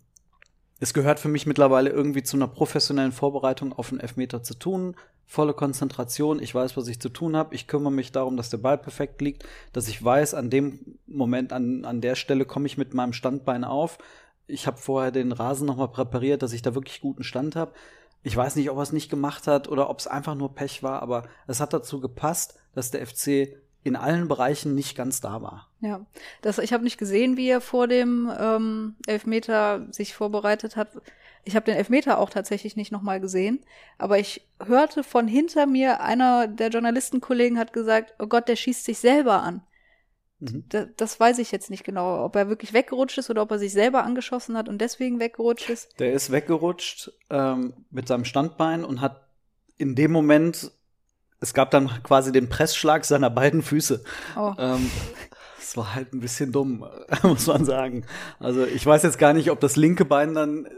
es 0.79 0.93
gehört 0.93 1.19
für 1.19 1.29
mich 1.29 1.45
mittlerweile 1.45 1.89
irgendwie 1.89 2.23
zu 2.23 2.35
einer 2.35 2.47
professionellen 2.47 3.11
Vorbereitung 3.11 3.73
auf 3.73 3.91
einen 3.91 4.01
Elfmeter 4.01 4.43
zu 4.43 4.55
tun. 4.55 4.95
Volle 5.25 5.53
Konzentration, 5.53 6.41
ich 6.41 6.53
weiß, 6.53 6.77
was 6.77 6.87
ich 6.87 6.99
zu 6.99 7.09
tun 7.09 7.35
habe. 7.35 7.55
Ich 7.55 7.67
kümmere 7.67 7.93
mich 7.93 8.11
darum, 8.11 8.37
dass 8.37 8.49
der 8.49 8.57
Ball 8.57 8.77
perfekt 8.77 9.21
liegt, 9.21 9.45
dass 9.73 9.87
ich 9.87 10.03
weiß, 10.03 10.33
an 10.33 10.49
dem 10.49 10.97
Moment, 11.07 11.53
an, 11.53 11.85
an 11.85 12.01
der 12.01 12.15
Stelle 12.15 12.45
komme 12.45 12.67
ich 12.67 12.77
mit 12.77 12.93
meinem 12.93 13.13
Standbein 13.13 13.63
auf. 13.63 13.97
Ich 14.47 14.67
habe 14.67 14.77
vorher 14.77 15.11
den 15.11 15.31
Rasen 15.31 15.65
nochmal 15.65 15.87
präpariert, 15.87 16.43
dass 16.43 16.53
ich 16.53 16.61
da 16.61 16.75
wirklich 16.75 17.01
guten 17.01 17.23
Stand 17.23 17.55
habe. 17.55 17.71
Ich 18.21 18.35
weiß 18.35 18.55
nicht, 18.55 18.69
ob 18.69 18.77
er 18.77 18.83
es 18.83 18.91
nicht 18.91 19.09
gemacht 19.09 19.47
hat 19.47 19.67
oder 19.67 19.89
ob 19.89 19.99
es 19.99 20.07
einfach 20.07 20.35
nur 20.35 20.53
Pech 20.53 20.83
war, 20.83 21.01
aber 21.01 21.23
es 21.47 21.59
hat 21.59 21.73
dazu 21.73 22.01
gepasst, 22.01 22.55
dass 22.73 22.91
der 22.91 23.05
FC 23.05 23.55
in 23.85 23.95
allen 23.95 24.27
Bereichen 24.27 24.73
nicht 24.73 24.97
ganz 24.97 25.21
da 25.21 25.43
war. 25.43 25.69
Ja, 25.79 26.05
das, 26.41 26.57
ich 26.57 26.73
habe 26.73 26.83
nicht 26.83 26.97
gesehen, 26.97 27.37
wie 27.37 27.47
er 27.47 27.61
vor 27.61 27.87
dem 27.87 28.31
ähm, 28.37 28.95
Elfmeter 29.05 29.85
sich 29.91 30.15
vorbereitet 30.15 30.75
hat. 30.75 30.89
Ich 31.43 31.55
habe 31.55 31.67
den 31.67 31.75
Elfmeter 31.75 32.17
auch 32.17 32.31
tatsächlich 32.31 32.75
nicht 32.75 32.91
nochmal 32.91 33.21
gesehen, 33.21 33.63
aber 33.99 34.17
ich 34.17 34.47
hörte 34.65 35.03
von 35.03 35.27
hinter 35.27 35.67
mir, 35.67 36.01
einer 36.01 36.47
der 36.47 36.69
Journalistenkollegen 36.69 37.59
hat 37.59 37.73
gesagt, 37.73 38.15
oh 38.17 38.25
Gott, 38.25 38.47
der 38.47 38.55
schießt 38.55 38.83
sich 38.83 38.97
selber 38.97 39.43
an. 39.43 39.61
Mhm. 40.39 40.63
Da, 40.69 40.85
das 40.97 41.19
weiß 41.19 41.37
ich 41.37 41.51
jetzt 41.51 41.69
nicht 41.69 41.83
genau, 41.83 42.25
ob 42.25 42.35
er 42.35 42.49
wirklich 42.49 42.73
weggerutscht 42.73 43.19
ist 43.19 43.29
oder 43.29 43.43
ob 43.43 43.51
er 43.51 43.59
sich 43.59 43.71
selber 43.71 44.03
angeschossen 44.03 44.57
hat 44.57 44.67
und 44.67 44.79
deswegen 44.81 45.19
weggerutscht 45.19 45.69
ist. 45.69 45.99
Der 45.99 46.11
ist 46.13 46.31
weggerutscht 46.31 47.11
ähm, 47.29 47.85
mit 47.91 48.07
seinem 48.07 48.25
Standbein 48.25 48.83
und 48.83 48.99
hat 48.99 49.27
in 49.77 49.93
dem 49.93 50.11
Moment, 50.11 50.71
es 51.45 51.53
gab 51.53 51.69
dann 51.69 51.89
quasi 52.01 52.31
den 52.31 52.49
Pressschlag 52.49 53.05
seiner 53.05 53.29
beiden 53.29 53.61
Füße. 53.61 54.03
Oh. 54.35 54.53
Ähm, 54.57 54.89
das 55.57 55.77
war 55.77 55.93
halt 55.93 56.11
ein 56.13 56.19
bisschen 56.19 56.51
dumm, 56.51 56.85
muss 57.23 57.45
man 57.45 57.65
sagen. 57.65 58.05
Also 58.39 58.65
ich 58.65 58.83
weiß 58.85 59.03
jetzt 59.03 59.19
gar 59.19 59.33
nicht, 59.33 59.51
ob 59.51 59.59
das 59.59 59.75
linke 59.75 60.05
Bein 60.05 60.33
dann 60.33 60.65
äh, 60.65 60.69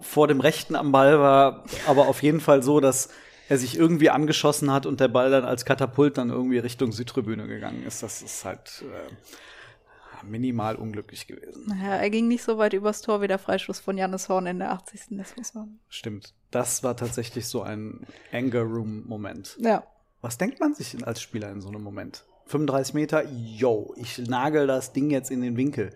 vor 0.00 0.28
dem 0.28 0.40
rechten 0.40 0.76
am 0.76 0.92
Ball 0.92 1.18
war, 1.18 1.64
aber 1.86 2.06
auf 2.06 2.22
jeden 2.22 2.40
Fall 2.40 2.62
so, 2.62 2.78
dass 2.78 3.08
er 3.48 3.58
sich 3.58 3.76
irgendwie 3.76 4.10
angeschossen 4.10 4.72
hat 4.72 4.86
und 4.86 5.00
der 5.00 5.08
Ball 5.08 5.30
dann 5.30 5.44
als 5.44 5.64
Katapult 5.64 6.18
dann 6.18 6.30
irgendwie 6.30 6.58
Richtung 6.58 6.92
Südtribüne 6.92 7.48
gegangen 7.48 7.84
ist. 7.84 8.02
Das 8.02 8.22
ist 8.22 8.44
halt 8.44 8.82
äh, 8.82 10.24
minimal 10.24 10.76
unglücklich 10.76 11.26
gewesen. 11.26 11.64
Naja, 11.66 11.96
er 11.96 12.10
ging 12.10 12.28
nicht 12.28 12.44
so 12.44 12.58
weit 12.58 12.74
übers 12.74 13.02
Tor 13.02 13.20
wie 13.22 13.28
der 13.28 13.38
Freistoß 13.38 13.80
von 13.80 13.98
Jannis 13.98 14.28
Horn 14.28 14.46
in 14.46 14.60
der 14.60 14.70
80. 14.70 15.02
Das 15.10 15.36
muss 15.36 15.54
man. 15.54 15.80
Stimmt. 15.88 16.32
Das 16.52 16.84
war 16.84 16.96
tatsächlich 16.96 17.48
so 17.48 17.62
ein 17.62 18.06
Anger 18.30 18.62
Room 18.62 19.04
Moment. 19.06 19.56
Ja. 19.58 19.82
Was 20.20 20.38
denkt 20.38 20.60
man 20.60 20.74
sich 20.74 21.04
als 21.04 21.20
Spieler 21.20 21.50
in 21.50 21.60
so 21.60 21.68
einem 21.68 21.82
Moment? 21.82 22.24
35 22.46 22.94
Meter, 22.94 23.24
yo, 23.28 23.94
ich 23.96 24.18
nagel 24.18 24.66
das 24.66 24.92
Ding 24.92 25.10
jetzt 25.10 25.30
in 25.30 25.40
den 25.40 25.56
Winkel. 25.56 25.90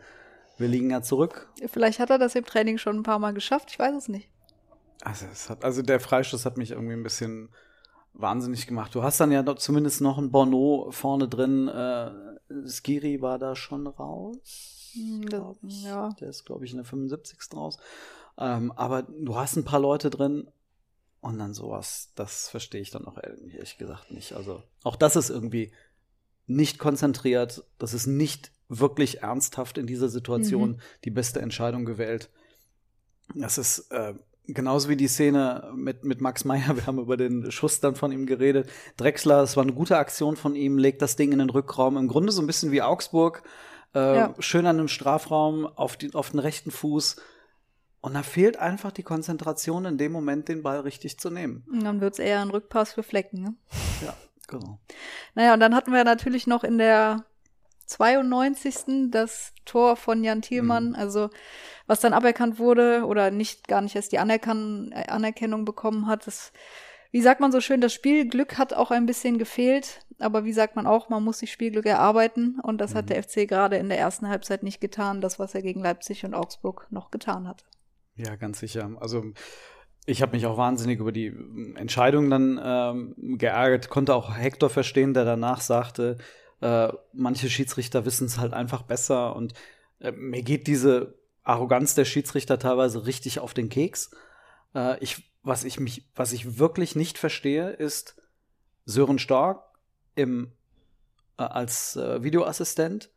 Wir 0.58 0.68
liegen 0.68 0.90
ja 0.90 1.02
zurück. 1.02 1.50
Vielleicht 1.66 2.00
hat 2.00 2.10
er 2.10 2.18
das 2.18 2.34
im 2.34 2.44
Training 2.44 2.78
schon 2.78 2.96
ein 2.96 3.02
paar 3.02 3.18
Mal 3.18 3.34
geschafft, 3.34 3.70
ich 3.70 3.78
weiß 3.78 3.94
es 3.94 4.08
nicht. 4.08 4.30
Also, 5.02 5.26
es 5.30 5.50
hat, 5.50 5.62
also 5.62 5.82
der 5.82 6.00
Freistoß 6.00 6.46
hat 6.46 6.56
mich 6.56 6.70
irgendwie 6.70 6.94
ein 6.94 7.02
bisschen 7.02 7.50
wahnsinnig 8.14 8.66
gemacht. 8.66 8.94
Du 8.94 9.02
hast 9.02 9.20
dann 9.20 9.30
ja 9.30 9.44
zumindest 9.56 10.00
noch 10.00 10.16
ein 10.16 10.30
Bono 10.30 10.88
vorne 10.90 11.28
drin. 11.28 11.68
Äh, 11.68 12.10
Skiri 12.66 13.20
war 13.20 13.38
da 13.38 13.54
schon 13.54 13.86
raus. 13.86 14.92
Hm, 14.94 15.28
ich. 15.62 15.84
ja. 15.84 16.08
Der 16.18 16.30
ist, 16.30 16.46
glaube 16.46 16.64
ich, 16.64 16.70
in 16.70 16.78
der 16.78 16.86
75. 16.86 17.38
raus. 17.54 17.76
Ähm, 18.38 18.72
aber 18.72 19.02
du 19.02 19.36
hast 19.36 19.56
ein 19.56 19.64
paar 19.64 19.80
Leute 19.80 20.10
drin 20.10 20.48
und 21.20 21.38
dann 21.38 21.54
sowas, 21.54 22.12
das 22.14 22.48
verstehe 22.48 22.80
ich 22.80 22.90
dann 22.90 23.06
auch 23.06 23.18
ehrlich 23.22 23.78
gesagt 23.78 24.10
nicht. 24.10 24.32
Also 24.34 24.62
auch 24.84 24.96
das 24.96 25.16
ist 25.16 25.30
irgendwie 25.30 25.72
nicht 26.46 26.78
konzentriert. 26.78 27.64
Das 27.78 27.94
ist 27.94 28.06
nicht 28.06 28.52
wirklich 28.68 29.22
ernsthaft 29.22 29.78
in 29.78 29.86
dieser 29.86 30.08
Situation 30.08 30.70
Mhm. 30.72 30.80
die 31.04 31.10
beste 31.10 31.40
Entscheidung 31.40 31.84
gewählt. 31.84 32.30
Das 33.34 33.58
ist 33.58 33.90
äh, 33.90 34.14
genauso 34.46 34.88
wie 34.88 34.96
die 34.96 35.08
Szene 35.08 35.72
mit, 35.74 36.04
mit 36.04 36.20
Max 36.20 36.44
Meyer. 36.44 36.68
Wir 36.76 36.86
haben 36.86 36.98
über 36.98 37.16
den 37.16 37.50
Schuss 37.50 37.80
dann 37.80 37.94
von 37.96 38.12
ihm 38.12 38.26
geredet. 38.26 38.68
Drexler, 38.96 39.42
es 39.42 39.56
war 39.56 39.62
eine 39.62 39.72
gute 39.72 39.96
Aktion 39.98 40.36
von 40.36 40.54
ihm, 40.54 40.78
legt 40.78 41.02
das 41.02 41.16
Ding 41.16 41.32
in 41.32 41.38
den 41.38 41.50
Rückraum. 41.50 41.96
Im 41.96 42.06
Grunde 42.08 42.32
so 42.32 42.42
ein 42.42 42.46
bisschen 42.46 42.70
wie 42.70 42.82
Augsburg. 42.82 43.42
Äh, 43.94 44.16
Ja. 44.16 44.34
Schön 44.40 44.66
an 44.66 44.76
dem 44.78 44.88
Strafraum, 44.88 45.66
auf, 45.66 45.96
die, 45.96 46.14
auf 46.14 46.30
den 46.30 46.38
rechten 46.40 46.70
Fuß. 46.70 47.16
Und 48.06 48.14
da 48.14 48.22
fehlt 48.22 48.56
einfach 48.56 48.92
die 48.92 49.02
Konzentration, 49.02 49.84
in 49.84 49.98
dem 49.98 50.12
Moment 50.12 50.46
den 50.46 50.62
Ball 50.62 50.78
richtig 50.78 51.18
zu 51.18 51.28
nehmen. 51.28 51.64
Und 51.68 51.82
dann 51.82 52.00
wird's 52.00 52.20
eher 52.20 52.40
ein 52.40 52.50
Rückpass 52.50 52.92
für 52.92 53.02
Flecken. 53.02 53.42
Ne? 53.42 53.54
Ja, 54.00 54.14
genau. 54.46 54.78
Naja, 55.34 55.54
und 55.54 55.58
dann 55.58 55.74
hatten 55.74 55.92
wir 55.92 56.04
natürlich 56.04 56.46
noch 56.46 56.62
in 56.62 56.78
der 56.78 57.24
92. 57.86 59.10
das 59.10 59.52
Tor 59.64 59.96
von 59.96 60.22
Jan 60.22 60.40
Thielmann, 60.40 60.94
also 60.94 61.30
was 61.88 61.98
dann 61.98 62.12
aberkannt 62.12 62.60
wurde 62.60 63.04
oder 63.06 63.32
nicht 63.32 63.66
gar 63.66 63.80
nicht 63.80 63.96
erst 63.96 64.12
die 64.12 64.20
Anerkan 64.20 64.92
Anerkennung 65.08 65.64
bekommen 65.64 66.06
hat. 66.06 66.28
Das, 66.28 66.52
wie 67.10 67.22
sagt 67.22 67.40
man 67.40 67.50
so 67.50 67.60
schön, 67.60 67.80
das 67.80 67.92
Spielglück 67.92 68.56
hat 68.56 68.72
auch 68.72 68.92
ein 68.92 69.06
bisschen 69.06 69.36
gefehlt, 69.36 70.06
aber 70.20 70.44
wie 70.44 70.52
sagt 70.52 70.76
man 70.76 70.86
auch, 70.86 71.08
man 71.08 71.24
muss 71.24 71.40
sich 71.40 71.50
Spielglück 71.50 71.86
erarbeiten 71.86 72.60
und 72.62 72.80
das 72.80 72.94
hat 72.94 73.10
der 73.10 73.20
FC 73.20 73.48
gerade 73.48 73.78
in 73.78 73.88
der 73.88 73.98
ersten 73.98 74.28
Halbzeit 74.28 74.62
nicht 74.62 74.80
getan, 74.80 75.20
das 75.20 75.40
was 75.40 75.56
er 75.56 75.62
gegen 75.62 75.80
Leipzig 75.80 76.24
und 76.24 76.34
Augsburg 76.34 76.86
noch 76.90 77.10
getan 77.10 77.48
hat. 77.48 77.64
Ja, 78.16 78.36
ganz 78.36 78.60
sicher. 78.60 78.90
Also 79.00 79.24
ich 80.06 80.22
habe 80.22 80.32
mich 80.32 80.46
auch 80.46 80.56
wahnsinnig 80.56 81.00
über 81.00 81.12
die 81.12 81.26
ähm, 81.26 81.76
Entscheidung 81.76 82.30
dann 82.30 82.60
ähm, 82.62 83.38
geärgert, 83.38 83.88
konnte 83.88 84.14
auch 84.14 84.36
Hector 84.36 84.70
verstehen, 84.70 85.14
der 85.14 85.24
danach 85.24 85.60
sagte, 85.60 86.16
äh, 86.60 86.88
manche 87.12 87.50
Schiedsrichter 87.50 88.04
wissen 88.04 88.26
es 88.26 88.38
halt 88.38 88.54
einfach 88.54 88.82
besser 88.82 89.36
und 89.36 89.52
äh, 90.00 90.12
mir 90.12 90.42
geht 90.42 90.66
diese 90.66 91.18
Arroganz 91.42 91.94
der 91.94 92.04
Schiedsrichter 92.04 92.58
teilweise 92.58 93.06
richtig 93.06 93.40
auf 93.40 93.52
den 93.52 93.68
Keks. 93.68 94.10
Äh, 94.74 94.98
ich, 95.00 95.30
was 95.42 95.64
ich 95.64 95.78
mich, 95.78 96.08
was 96.14 96.32
ich 96.32 96.58
wirklich 96.58 96.96
nicht 96.96 97.18
verstehe, 97.18 97.70
ist 97.70 98.16
Sören 98.84 99.18
Stork 99.18 99.62
im, 100.14 100.52
äh, 101.38 101.42
als 101.42 101.96
äh, 101.96 102.22
Videoassistent 102.22 103.10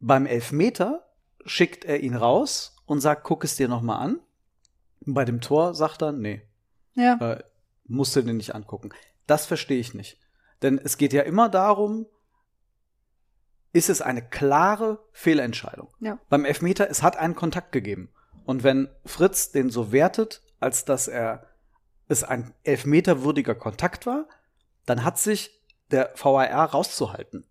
beim 0.00 0.26
Elfmeter 0.26 1.06
schickt 1.44 1.84
er 1.84 2.00
ihn 2.00 2.14
raus 2.14 2.76
und 2.86 3.00
sagt, 3.00 3.24
guck 3.24 3.44
es 3.44 3.56
dir 3.56 3.68
noch 3.68 3.82
mal 3.82 3.98
an. 3.98 4.20
Bei 5.00 5.24
dem 5.24 5.40
Tor 5.40 5.74
sagt 5.74 6.02
er, 6.02 6.12
nee, 6.12 6.42
Ja, 6.94 7.14
äh, 7.16 7.44
musst 7.86 8.16
du 8.16 8.22
den 8.22 8.36
nicht 8.36 8.54
angucken. 8.54 8.90
Das 9.26 9.46
verstehe 9.46 9.78
ich 9.78 9.94
nicht. 9.94 10.18
Denn 10.62 10.78
es 10.78 10.96
geht 10.96 11.12
ja 11.12 11.22
immer 11.22 11.48
darum, 11.48 12.06
ist 13.72 13.90
es 13.90 14.00
eine 14.00 14.22
klare 14.22 15.04
Fehlentscheidung. 15.12 15.88
Ja. 16.00 16.18
Beim 16.28 16.44
Elfmeter, 16.44 16.88
es 16.88 17.02
hat 17.02 17.16
einen 17.16 17.34
Kontakt 17.34 17.72
gegeben. 17.72 18.12
Und 18.44 18.62
wenn 18.62 18.88
Fritz 19.04 19.50
den 19.50 19.70
so 19.70 19.92
wertet, 19.92 20.42
als 20.60 20.84
dass 20.84 21.08
er 21.08 21.46
es 22.08 22.22
ein 22.22 22.54
elfmeterwürdiger 22.62 23.54
Kontakt 23.54 24.06
war, 24.06 24.28
dann 24.86 25.04
hat 25.04 25.18
sich 25.18 25.62
der 25.90 26.12
VAR 26.16 26.70
rauszuhalten. 26.70 27.46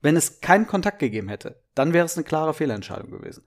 Wenn 0.00 0.16
es 0.16 0.40
keinen 0.40 0.66
Kontakt 0.66 0.98
gegeben 0.98 1.28
hätte, 1.28 1.60
dann 1.74 1.92
wäre 1.92 2.06
es 2.06 2.16
eine 2.16 2.24
klare 2.24 2.54
Fehlentscheidung 2.54 3.10
gewesen. 3.10 3.44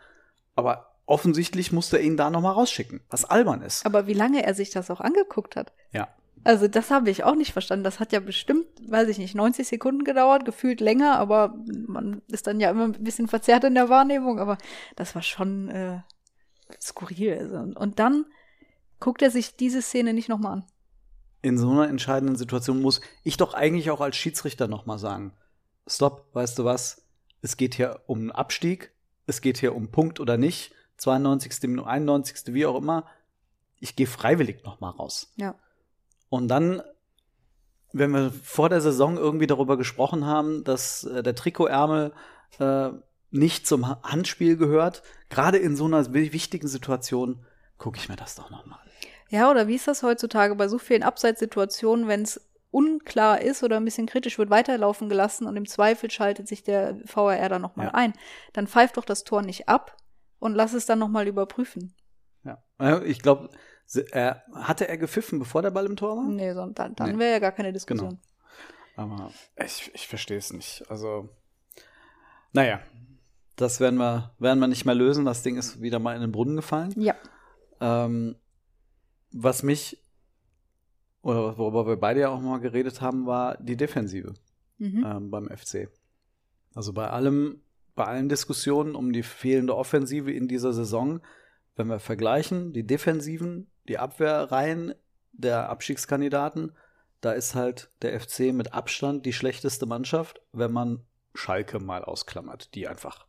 Aber 0.55 0.95
offensichtlich 1.05 1.71
musste 1.71 1.97
er 1.97 2.03
ihn 2.03 2.17
da 2.17 2.29
noch 2.29 2.41
mal 2.41 2.51
rausschicken, 2.51 3.01
was 3.09 3.25
albern 3.25 3.61
ist. 3.61 3.85
aber 3.85 4.07
wie 4.07 4.13
lange 4.13 4.43
er 4.43 4.53
sich 4.53 4.69
das 4.69 4.91
auch 4.91 5.01
angeguckt 5.01 5.55
hat. 5.55 5.73
Ja. 5.91 6.09
Also 6.43 6.67
das 6.67 6.89
habe 6.89 7.09
ich 7.09 7.23
auch 7.23 7.35
nicht 7.35 7.53
verstanden. 7.53 7.83
Das 7.83 7.99
hat 7.99 8.11
ja 8.11 8.19
bestimmt, 8.19 8.65
weiß 8.87 9.07
ich 9.09 9.19
nicht, 9.19 9.35
90 9.35 9.67
Sekunden 9.67 10.03
gedauert, 10.03 10.43
gefühlt 10.43 10.81
länger, 10.81 11.19
aber 11.19 11.53
man 11.87 12.21
ist 12.27 12.47
dann 12.47 12.59
ja 12.59 12.71
immer 12.71 12.85
ein 12.85 13.03
bisschen 13.03 13.27
verzerrt 13.27 13.63
in 13.63 13.75
der 13.75 13.89
Wahrnehmung, 13.89 14.39
aber 14.39 14.57
das 14.95 15.13
war 15.13 15.21
schon 15.21 15.69
äh, 15.69 15.99
skurril. 16.81 17.37
Also. 17.37 17.79
Und 17.79 17.99
dann 17.99 18.25
guckt 18.99 19.21
er 19.21 19.29
sich 19.29 19.55
diese 19.55 19.81
Szene 19.81 20.13
nicht 20.13 20.29
nochmal 20.29 20.53
an. 20.53 20.65
in 21.43 21.57
so 21.57 21.69
einer 21.69 21.89
entscheidenden 21.89 22.35
Situation 22.35 22.81
muss 22.81 23.01
ich 23.23 23.37
doch 23.37 23.53
eigentlich 23.53 23.91
auch 23.91 24.01
als 24.01 24.15
Schiedsrichter 24.15 24.67
noch 24.67 24.85
mal 24.85 24.97
sagen, 24.97 25.33
stopp, 25.87 26.27
weißt 26.33 26.59
du 26.59 26.65
was, 26.65 27.03
es 27.41 27.57
geht 27.57 27.75
hier 27.75 28.01
um 28.07 28.19
einen 28.19 28.31
Abstieg, 28.31 28.91
es 29.25 29.41
geht 29.41 29.57
hier 29.57 29.75
um 29.75 29.89
Punkt 29.91 30.19
oder 30.19 30.37
nicht, 30.37 30.73
92., 30.97 31.69
Minute, 31.69 31.87
91., 31.87 32.53
wie 32.53 32.65
auch 32.65 32.77
immer, 32.77 33.05
ich 33.79 33.95
gehe 33.95 34.07
freiwillig 34.07 34.63
noch 34.63 34.79
mal 34.79 34.91
raus. 34.91 35.31
Ja. 35.37 35.55
Und 36.29 36.47
dann, 36.47 36.81
wenn 37.93 38.11
wir 38.11 38.31
vor 38.31 38.69
der 38.69 38.81
Saison 38.81 39.17
irgendwie 39.17 39.47
darüber 39.47 39.77
gesprochen 39.77 40.25
haben, 40.25 40.63
dass 40.63 41.03
äh, 41.03 41.23
der 41.23 41.35
Trikotärmel 41.35 42.13
äh, 42.59 42.89
nicht 43.31 43.65
zum 43.65 43.87
Ha- 43.87 43.99
Handspiel 44.03 44.57
gehört, 44.57 45.01
gerade 45.29 45.57
in 45.57 45.75
so 45.75 45.85
einer 45.85 46.13
wi- 46.13 46.31
wichtigen 46.33 46.67
Situation, 46.67 47.43
gucke 47.77 47.97
ich 47.97 48.07
mir 48.07 48.15
das 48.17 48.35
doch 48.35 48.51
noch 48.51 48.65
mal 48.67 48.75
an. 48.75 48.87
Ja, 49.29 49.49
oder 49.49 49.67
wie 49.67 49.75
ist 49.75 49.87
das 49.87 50.03
heutzutage 50.03 50.55
bei 50.55 50.67
so 50.67 50.77
vielen 50.77 51.03
Abseitssituationen, 51.03 52.07
wenn 52.07 52.21
es 52.23 52.39
unklar 52.71 53.41
ist 53.41 53.63
oder 53.63 53.77
ein 53.77 53.85
bisschen 53.85 54.07
kritisch 54.07 54.37
wird, 54.37 54.49
weiterlaufen 54.49 55.09
gelassen 55.09 55.45
und 55.45 55.55
im 55.57 55.67
Zweifel 55.67 56.09
schaltet 56.09 56.47
sich 56.47 56.63
der 56.63 56.97
VRR 57.05 57.49
dann 57.49 57.61
nochmal 57.61 57.87
Ja. 57.87 57.93
ein. 57.93 58.13
Dann 58.53 58.67
pfeift 58.67 58.97
doch 58.97 59.05
das 59.05 59.23
Tor 59.23 59.41
nicht 59.41 59.67
ab 59.69 59.97
und 60.39 60.55
lass 60.55 60.73
es 60.73 60.85
dann 60.85 60.99
nochmal 60.99 61.27
überprüfen. 61.27 61.93
Ja. 62.43 63.01
Ich 63.03 63.21
glaube, 63.21 63.49
er, 64.11 64.43
hatte 64.53 64.87
er 64.87 64.97
gepfiffen, 64.97 65.37
bevor 65.37 65.61
der 65.61 65.71
Ball 65.71 65.85
im 65.85 65.95
Tor 65.97 66.15
war? 66.17 66.23
Nee, 66.23 66.53
so, 66.53 66.65
dann, 66.67 66.95
dann 66.95 67.11
Nee. 67.13 67.19
wäre 67.19 67.31
ja 67.33 67.39
gar 67.39 67.51
keine 67.51 67.73
Diskussion. 67.73 68.19
Aber 68.95 69.31
ich, 69.63 69.91
ich 69.93 70.07
verstehe 70.07 70.37
es 70.37 70.51
nicht. 70.53 70.83
Also, 70.89 71.29
naja, 72.53 72.79
das 73.57 73.79
werden 73.79 73.97
wir, 73.99 74.33
werden 74.39 74.59
wir 74.59 74.67
nicht 74.67 74.85
mehr 74.85 74.95
lösen. 74.95 75.25
Das 75.25 75.43
Ding 75.43 75.57
ist 75.57 75.81
wieder 75.81 75.99
mal 75.99 76.15
in 76.15 76.21
den 76.21 76.31
Brunnen 76.31 76.55
gefallen. 76.55 76.93
Ja. 76.97 77.15
Ähm, 77.79 78.35
was 79.31 79.61
mich, 79.63 80.01
oder 81.21 81.57
worüber 81.57 81.85
wir 81.87 81.97
beide 81.97 82.21
ja 82.21 82.29
auch 82.29 82.41
mal 82.41 82.59
geredet 82.59 83.01
haben, 83.01 83.25
war 83.25 83.57
die 83.57 83.77
Defensive 83.77 84.33
Mhm. 84.77 85.05
ähm, 85.05 85.29
beim 85.29 85.47
FC. 85.49 85.89
Also 86.73 86.91
bei 86.93 87.07
allem, 87.09 87.61
bei 87.93 88.05
allen 88.05 88.29
Diskussionen 88.29 88.95
um 88.95 89.13
die 89.13 89.21
fehlende 89.21 89.75
Offensive 89.75 90.31
in 90.31 90.47
dieser 90.47 90.73
Saison, 90.73 91.21
wenn 91.75 91.87
wir 91.87 91.99
vergleichen, 91.99 92.73
die 92.73 92.85
Defensiven, 92.87 93.69
die 93.87 93.99
Abwehrreihen 93.99 94.95
der 95.33 95.69
Abstiegskandidaten, 95.69 96.71
da 97.21 97.31
ist 97.33 97.53
halt 97.53 97.91
der 98.01 98.19
FC 98.19 98.51
mit 98.53 98.73
Abstand 98.73 99.25
die 99.27 99.33
schlechteste 99.33 99.85
Mannschaft, 99.85 100.41
wenn 100.51 100.71
man 100.71 101.05
Schalke 101.35 101.79
mal 101.79 102.03
ausklammert, 102.03 102.73
die 102.73 102.87
einfach 102.87 103.27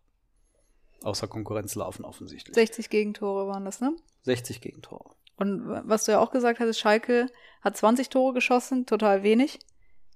außer 1.02 1.28
Konkurrenz 1.28 1.74
laufen 1.74 2.04
offensichtlich. 2.04 2.54
60 2.54 2.88
Gegentore 2.88 3.46
waren 3.46 3.64
das, 3.66 3.80
ne? 3.80 3.94
60 4.22 4.60
Gegentore. 4.62 5.10
Und 5.36 5.62
was 5.66 6.04
du 6.04 6.12
ja 6.12 6.20
auch 6.20 6.30
gesagt 6.30 6.60
hattest, 6.60 6.80
Schalke 6.80 7.26
hat 7.62 7.76
20 7.76 8.08
Tore 8.10 8.34
geschossen, 8.34 8.86
total 8.86 9.22
wenig. 9.22 9.58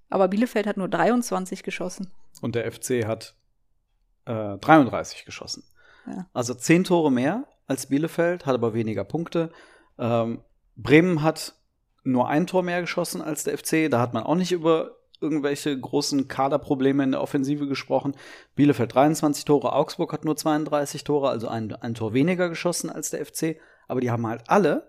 Aber 0.09 0.29
Bielefeld 0.29 0.67
hat 0.67 0.77
nur 0.77 0.89
23 0.89 1.63
geschossen. 1.63 2.13
Und 2.41 2.55
der 2.55 2.71
FC 2.71 3.07
hat 3.07 3.35
äh, 4.27 4.59
33 4.59 5.25
geschossen. 5.25 5.65
Ja. 6.07 6.27
Also 6.33 6.55
10 6.55 6.85
Tore 6.85 7.11
mehr 7.11 7.45
als 7.67 7.87
Bielefeld, 7.87 8.47
hat 8.47 8.55
aber 8.55 8.75
weniger 8.75 9.05
Punkte. 9.05 9.51
Ähm, 9.99 10.43
Bremen 10.77 11.23
hat 11.23 11.55
nur 12.05 12.29
ein 12.29 12.47
Tor 12.47 12.63
mehr 12.63 12.81
geschossen 12.81 13.21
als 13.21 13.45
der 13.45 13.59
FC. 13.59 13.91
Da 13.91 14.01
hat 14.01 14.15
man 14.15 14.23
auch 14.23 14.37
nicht 14.37 14.53
über 14.53 14.97
irgendwelche 15.21 15.79
großen 15.79 16.29
Kaderprobleme 16.29 17.03
in 17.03 17.13
der 17.13 17.23
Offensive 17.23 17.67
gesprochen. 17.67 18.15
Bielefeld 18.55 18.95
23 18.95 19.45
Tore, 19.45 19.73
Augsburg 19.73 20.13
hat 20.13 20.25
nur 20.25 20.37
32 20.37 21.05
Tore, 21.05 21.31
also 21.31 21.49
ein, 21.49 21.73
ein 21.73 21.95
Tor 21.95 22.13
weniger 22.13 22.49
geschossen 22.49 22.91
als 22.91 23.11
der 23.11 23.25
FC. 23.25 23.57
Aber 23.89 24.01
die 24.01 24.11
haben 24.11 24.27
halt 24.27 24.45
alle 24.49 24.87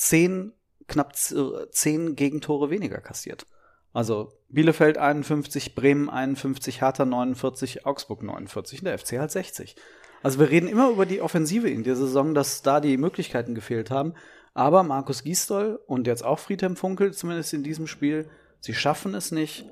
10, 0.00 0.52
knapp 0.88 1.14
10 1.14 2.16
Gegentore 2.16 2.70
weniger 2.70 3.00
kassiert. 3.00 3.46
Also 3.92 4.32
Bielefeld 4.48 4.96
51, 4.96 5.74
Bremen 5.74 6.08
51, 6.08 6.80
Hertha 6.80 7.04
49, 7.04 7.84
Augsburg 7.84 8.22
49 8.22 8.80
und 8.80 8.84
der 8.86 8.98
FC 8.98 9.18
halt 9.18 9.30
60. 9.30 9.76
Also 10.22 10.38
wir 10.38 10.50
reden 10.50 10.68
immer 10.68 10.90
über 10.90 11.04
die 11.04 11.20
Offensive 11.20 11.68
in 11.68 11.84
der 11.84 11.96
Saison, 11.96 12.34
dass 12.34 12.62
da 12.62 12.80
die 12.80 12.96
Möglichkeiten 12.96 13.54
gefehlt 13.54 13.90
haben. 13.90 14.14
Aber 14.54 14.82
Markus 14.84 15.22
Gisdol 15.22 15.78
und 15.86 16.06
jetzt 16.06 16.24
auch 16.24 16.38
Friedhelm 16.38 16.76
Funkel, 16.76 17.12
zumindest 17.12 17.52
in 17.52 17.62
diesem 17.62 17.86
Spiel, 17.86 18.28
sie 18.60 18.74
schaffen 18.74 19.14
es 19.14 19.32
nicht, 19.32 19.66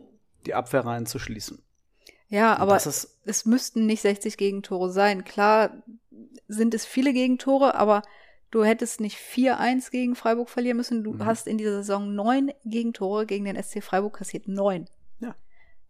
die 0.46 0.54
Abwehrreihen 0.54 1.06
zu 1.06 1.18
schließen. 1.18 1.62
Ja, 2.28 2.56
aber 2.58 2.76
es 2.76 3.46
müssten 3.46 3.86
nicht 3.86 4.02
60 4.02 4.36
Gegentore 4.36 4.90
sein. 4.90 5.24
Klar 5.24 5.82
sind 6.48 6.74
es 6.74 6.84
viele 6.84 7.14
Gegentore, 7.14 7.74
aber 7.74 8.02
du 8.50 8.64
hättest 8.64 9.00
nicht 9.00 9.16
4-1 9.18 9.90
gegen 9.90 10.14
Freiburg 10.14 10.48
verlieren 10.50 10.76
müssen. 10.76 11.04
Du 11.04 11.14
Mhm. 11.14 11.24
hast 11.26 11.46
in 11.46 11.58
dieser 11.58 11.76
Saison 11.76 12.14
neun 12.14 12.50
Gegentore 12.64 13.26
gegen 13.26 13.44
den 13.44 13.56
SC 13.56 13.80
Freiburg 13.82 14.16
kassiert. 14.16 14.48
Neun. 14.48 14.86
Ja. 15.20 15.34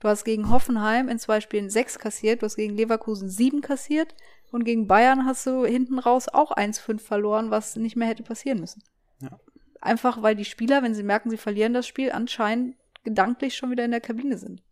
Du 0.01 0.09
hast 0.09 0.25
gegen 0.25 0.51
Hoffenheim 0.51 1.09
in 1.09 1.18
zwei 1.18 1.40
Spielen 1.40 1.71
sechs 1.71 1.99
kassiert, 1.99 2.42
du 2.42 2.47
hast 2.47 2.57
gegen 2.57 2.77
Leverkusen 2.77 3.29
sieben 3.29 3.61
kassiert 3.61 4.14
und 4.51 4.64
gegen 4.64 4.87
Bayern 4.87 5.25
hast 5.27 5.47
du 5.47 5.64
hinten 5.64 5.99
raus 5.99 6.29
auch 6.29 6.53
1-5 6.53 7.03
verloren, 7.03 7.51
was 7.51 7.77
nicht 7.77 7.97
mehr 7.97 8.09
hätte 8.09 8.23
passieren 8.23 8.61
müssen. 8.61 8.83
Ja. 9.21 9.38
Einfach 9.81 10.23
weil 10.23 10.35
die 10.35 10.44
Spieler, 10.44 10.83
wenn 10.83 10.94
sie 10.94 11.03
merken, 11.03 11.31
sie 11.31 11.37
verlieren 11.37 11.75
das 11.75 11.87
Spiel, 11.87 12.11
anscheinend 12.12 12.77
gedanklich 13.05 13.57
schon 13.57 13.71
wieder 13.71 13.85
in 13.85 13.90
der 13.92 14.01
Kabine 14.01 14.37
sind. 14.38 14.62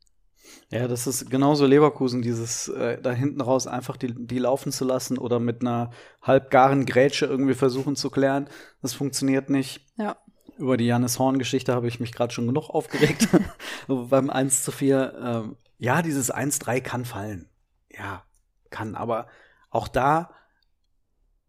Ja, 0.70 0.88
das 0.88 1.06
ist 1.06 1.30
genauso 1.30 1.66
Leverkusen, 1.66 2.22
dieses 2.22 2.68
äh, 2.68 3.00
da 3.00 3.12
hinten 3.12 3.40
raus 3.40 3.66
einfach 3.66 3.96
die, 3.96 4.12
die 4.14 4.38
laufen 4.38 4.72
zu 4.72 4.84
lassen 4.84 5.18
oder 5.18 5.38
mit 5.38 5.60
einer 5.60 5.90
halbgaren 6.22 6.86
Grätsche 6.86 7.26
irgendwie 7.26 7.54
versuchen 7.54 7.96
zu 7.96 8.10
klären. 8.10 8.48
Das 8.82 8.94
funktioniert 8.94 9.48
nicht. 9.48 9.86
Ja. 9.96 10.16
Über 10.58 10.76
die 10.76 10.86
Janis 10.86 11.18
Horn-Geschichte 11.18 11.74
habe 11.74 11.86
ich 11.86 12.00
mich 12.00 12.12
gerade 12.12 12.32
schon 12.32 12.46
genug 12.46 12.70
aufgeregt. 12.70 13.28
Beim 13.86 14.30
1 14.30 14.64
zu 14.64 14.72
4. 14.72 15.14
Ähm, 15.22 15.56
ja, 15.78 16.02
dieses 16.02 16.34
1-3 16.34 16.80
kann 16.80 17.04
fallen. 17.04 17.48
Ja, 17.90 18.24
kann. 18.70 18.94
Aber 18.94 19.26
auch 19.70 19.88
da, 19.88 20.30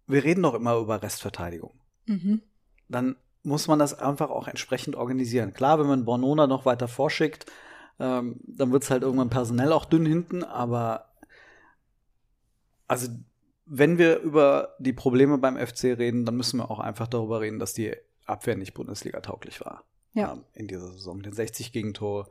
wir 0.06 0.24
reden 0.24 0.44
doch 0.44 0.54
immer 0.54 0.76
über 0.78 1.02
Restverteidigung. 1.02 1.80
Mhm. 2.06 2.42
Dann 2.90 3.16
muss 3.44 3.68
man 3.68 3.80
das 3.80 3.98
einfach 3.98 4.30
auch 4.30 4.48
entsprechend 4.48 4.96
organisieren. 4.96 5.54
Klar, 5.54 5.80
wenn 5.80 5.88
man 5.88 6.06
Bornona 6.06 6.48
noch 6.48 6.66
weiter 6.66 6.88
vorschickt, 6.88 7.46
ähm, 8.00 8.40
dann 8.46 8.72
wird 8.72 8.84
es 8.84 8.90
halt 8.90 9.04
irgendwann 9.04 9.30
personell 9.30 9.72
auch 9.72 9.86
dünn 9.86 10.06
hinten, 10.06 10.44
aber 10.44 11.14
also 12.88 13.08
wenn 13.66 13.98
wir 13.98 14.20
über 14.20 14.76
die 14.80 14.94
Probleme 14.94 15.38
beim 15.38 15.58
FC 15.58 15.86
reden, 15.86 16.26
dann 16.26 16.38
müssen 16.38 16.60
wir 16.60 16.72
auch 16.72 16.80
einfach 16.80 17.08
darüber 17.08 17.42
reden, 17.42 17.60
dass 17.60 17.74
die 17.74 17.94
Abwehr 18.26 18.56
nicht 18.56 18.74
Bundesliga 18.74 19.20
tauglich 19.20 19.60
war. 19.62 19.84
Ja. 20.14 20.34
Ähm, 20.34 20.46
in 20.54 20.68
dieser 20.68 20.92
Saison. 20.92 21.22
Den 21.22 21.34
60 21.34 21.74
Gegentore 21.74 22.28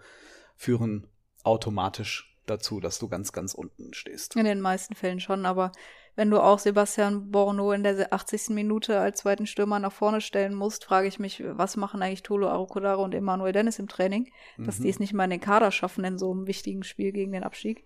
führen 0.56 1.06
automatisch 1.42 2.36
dazu, 2.46 2.80
dass 2.80 2.98
du 2.98 3.08
ganz, 3.08 3.32
ganz 3.32 3.54
unten 3.54 3.92
stehst. 3.92 4.36
In 4.36 4.44
den 4.44 4.60
meisten 4.60 4.94
Fällen 4.94 5.20
schon, 5.20 5.46
aber 5.46 5.72
wenn 6.16 6.30
du 6.30 6.40
auch 6.40 6.58
Sebastian 6.58 7.30
Borno 7.30 7.72
in 7.72 7.82
der 7.84 8.12
80. 8.12 8.48
Minute 8.50 8.98
als 8.98 9.18
zweiten 9.20 9.46
Stürmer 9.46 9.78
nach 9.78 9.92
vorne 9.92 10.20
stellen 10.20 10.54
musst, 10.54 10.84
frage 10.84 11.06
ich 11.08 11.18
mich, 11.18 11.42
was 11.46 11.76
machen 11.76 12.02
eigentlich 12.02 12.22
Tolo 12.22 12.48
Arukodare 12.48 13.00
und 13.02 13.14
Emanuel 13.14 13.52
Dennis 13.52 13.78
im 13.78 13.86
Training, 13.88 14.30
dass 14.58 14.78
Mhm. 14.78 14.82
die 14.84 14.88
es 14.90 14.98
nicht 14.98 15.12
mal 15.12 15.24
in 15.24 15.30
den 15.30 15.40
Kader 15.40 15.70
schaffen 15.70 16.04
in 16.04 16.18
so 16.18 16.32
einem 16.32 16.46
wichtigen 16.46 16.82
Spiel 16.82 17.12
gegen 17.12 17.32
den 17.32 17.44
Abstieg. 17.44 17.84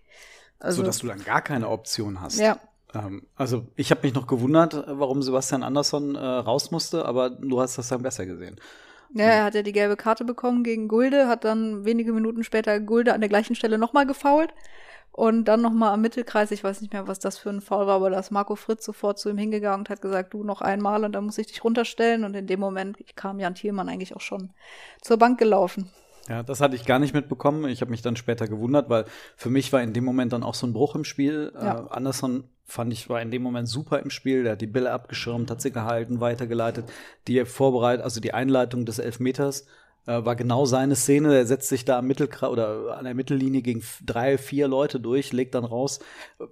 Also, 0.59 0.77
so 0.77 0.83
dass 0.83 0.99
du 0.99 1.07
dann 1.07 1.23
gar 1.23 1.41
keine 1.41 1.69
Option 1.69 2.21
hast. 2.21 2.39
ja, 2.39 2.57
Ähm, 2.93 3.25
also 3.35 3.67
ich 3.75 3.89
habe 3.91 4.01
mich 4.03 4.13
noch 4.13 4.27
gewundert, 4.27 4.73
äh, 4.73 4.83
warum 4.87 5.21
Sebastian 5.21 5.63
Andersson 5.63 6.15
äh, 6.15 6.19
raus 6.19 6.71
musste, 6.71 7.05
aber 7.05 7.29
du 7.29 7.61
hast 7.61 7.77
das 7.77 7.87
dann 7.89 8.01
besser 8.01 8.25
gesehen. 8.25 8.59
Ja, 9.13 9.25
er 9.25 9.43
hat 9.43 9.55
ja 9.55 9.61
die 9.61 9.73
gelbe 9.73 9.97
Karte 9.97 10.23
bekommen 10.23 10.63
gegen 10.63 10.87
Gulde, 10.87 11.27
hat 11.27 11.43
dann 11.43 11.83
wenige 11.83 12.13
Minuten 12.13 12.43
später 12.45 12.79
Gulde 12.79 13.13
an 13.13 13.19
der 13.21 13.29
gleichen 13.29 13.55
Stelle 13.55 13.77
nochmal 13.77 14.05
gefoult 14.05 14.53
und 15.11 15.45
dann 15.45 15.61
nochmal 15.61 15.93
am 15.93 16.01
Mittelkreis, 16.01 16.51
ich 16.51 16.63
weiß 16.63 16.81
nicht 16.81 16.93
mehr, 16.93 17.07
was 17.07 17.19
das 17.19 17.37
für 17.37 17.49
ein 17.49 17.61
Foul 17.61 17.87
war, 17.87 17.95
aber 17.95 18.09
da 18.09 18.19
ist 18.19 18.31
Marco 18.31 18.55
Fritz 18.55 18.85
sofort 18.85 19.19
zu 19.19 19.29
ihm 19.29 19.37
hingegangen 19.37 19.81
und 19.81 19.89
hat 19.89 20.01
gesagt, 20.01 20.33
du 20.33 20.43
noch 20.43 20.61
einmal 20.61 21.03
und 21.03 21.13
dann 21.13 21.25
muss 21.25 21.37
ich 21.37 21.47
dich 21.47 21.63
runterstellen 21.63 22.23
und 22.23 22.33
in 22.35 22.47
dem 22.47 22.59
Moment 22.59 22.97
kam 23.15 23.39
Jan 23.39 23.55
Thielmann 23.55 23.89
eigentlich 23.89 24.15
auch 24.15 24.21
schon 24.21 24.51
zur 25.01 25.17
Bank 25.17 25.37
gelaufen. 25.37 25.91
Ja, 26.29 26.43
das 26.43 26.61
hatte 26.61 26.75
ich 26.75 26.85
gar 26.85 26.99
nicht 26.99 27.13
mitbekommen. 27.13 27.65
Ich 27.65 27.81
habe 27.81 27.91
mich 27.91 28.01
dann 28.01 28.15
später 28.15 28.47
gewundert, 28.47 28.89
weil 28.89 29.05
für 29.35 29.49
mich 29.49 29.73
war 29.73 29.81
in 29.81 29.91
dem 29.91 30.05
Moment 30.05 30.33
dann 30.33 30.43
auch 30.43 30.53
so 30.53 30.67
ein 30.67 30.73
Bruch 30.73 30.95
im 30.95 31.03
Spiel. 31.03 31.51
Ja. 31.55 31.79
Äh, 31.79 31.89
Anderson 31.89 32.45
fand 32.63 32.93
ich 32.93 33.09
war 33.09 33.21
in 33.21 33.31
dem 33.31 33.41
Moment 33.41 33.67
super 33.67 33.99
im 33.99 34.09
Spiel. 34.09 34.43
Der 34.43 34.53
hat 34.53 34.61
die 34.61 34.67
Bälle 34.67 34.91
abgeschirmt, 34.91 35.51
hat 35.51 35.61
sie 35.61 35.71
gehalten, 35.71 36.21
weitergeleitet. 36.21 36.85
Die 37.27 37.43
Vorbereitung, 37.43 38.03
also 38.03 38.21
die 38.21 38.33
Einleitung 38.33 38.85
des 38.85 38.99
Elfmeters 38.99 39.65
äh, 40.05 40.25
war 40.25 40.35
genau 40.35 40.65
seine 40.65 40.95
Szene. 40.95 41.35
Er 41.35 41.45
setzt 41.45 41.69
sich 41.69 41.85
da 41.85 41.99
am 41.99 42.07
Mittelkreis 42.07 42.49
oder 42.49 42.97
an 42.97 43.05
der 43.05 43.13
Mittellinie 43.13 43.61
gegen 43.61 43.83
drei, 44.05 44.37
vier 44.37 44.67
Leute 44.67 44.99
durch, 44.99 45.31
legt 45.31 45.55
dann 45.55 45.65
raus, 45.65 45.99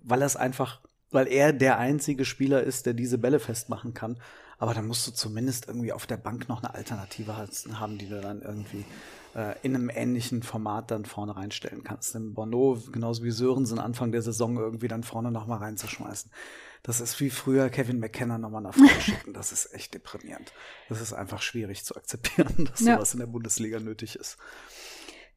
weil 0.04 0.22
er 0.22 0.28
es 0.28 0.36
einfach, 0.36 0.82
weil 1.12 1.28
er 1.28 1.54
der 1.54 1.80
einzige 1.80 2.26
Spieler 2.26 2.64
ist, 2.64 2.86
der 2.86 2.94
diese 2.94 3.18
Bälle 3.18 3.40
festmachen 3.40 3.94
kann. 3.94 4.18
Aber 4.60 4.74
dann 4.74 4.88
musst 4.88 5.08
du 5.08 5.12
zumindest 5.12 5.68
irgendwie 5.68 5.94
auf 5.94 6.06
der 6.06 6.18
Bank 6.18 6.50
noch 6.50 6.62
eine 6.62 6.74
Alternative 6.74 7.38
haben, 7.38 7.98
die 7.98 8.10
du 8.10 8.20
dann 8.20 8.42
irgendwie 8.42 8.84
äh, 9.34 9.56
in 9.64 9.74
einem 9.74 9.90
ähnlichen 9.90 10.44
Format 10.44 10.92
dann 10.92 11.06
vorne 11.06 11.36
reinstellen 11.36 11.84
kannst. 11.84 12.14
Denn 12.14 12.34
Bono, 12.34 12.78
genauso 12.92 13.24
wie 13.24 13.32
Sörensen, 13.32 13.80
Anfang 13.80 14.12
der 14.12 14.22
Saison 14.22 14.58
irgendwie 14.58 14.90
dann 14.90 15.04
vorne 15.04 15.32
noch 15.32 15.48
mal 15.48 15.58
reinzuschmeißen. 15.58 16.30
Das 16.84 17.02
ist 17.02 17.20
wie 17.20 17.30
früher 17.30 17.70
Kevin 17.70 18.00
McKenna 18.00 18.38
nochmal 18.38 18.62
nach 18.62 18.74
vorne 18.74 18.90
schicken. 19.02 19.34
Das 19.34 19.52
ist 19.52 19.74
echt 19.74 19.94
deprimierend. 19.94 20.54
Das 20.88 21.02
ist 21.02 21.14
einfach 21.14 21.42
schwierig 21.42 21.84
zu 21.84 21.96
akzeptieren, 21.96 22.66
dass 22.72 22.80
Ja. 22.82 22.96
sowas 22.96 23.14
in 23.14 23.20
der 23.20 23.28
Bundesliga 23.28 23.80
nötig 23.80 24.16
ist. 24.16 24.38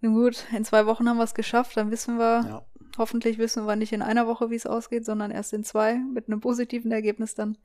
Nun 0.00 0.14
gut, 0.14 0.46
in 0.56 0.64
zwei 0.64 0.86
Wochen 0.86 1.08
haben 1.08 1.16
wir 1.18 1.24
es 1.24 1.34
geschafft, 1.34 1.76
dann 1.76 1.90
wissen 1.90 2.16
wir, 2.18 2.44
Ja. 2.46 2.66
hoffentlich 2.98 3.38
wissen 3.38 3.66
wir 3.66 3.76
nicht 3.76 3.92
in 3.92 4.02
einer 4.02 4.26
Woche, 4.26 4.50
wie 4.50 4.56
es 4.56 4.66
ausgeht, 4.66 5.04
sondern 5.04 5.30
erst 5.30 5.52
in 5.52 5.62
zwei 5.64 5.94
mit 5.94 6.26
einem 6.28 6.40
positiven 6.40 6.90
Ergebnis 6.92 7.34
dann. 7.34 7.58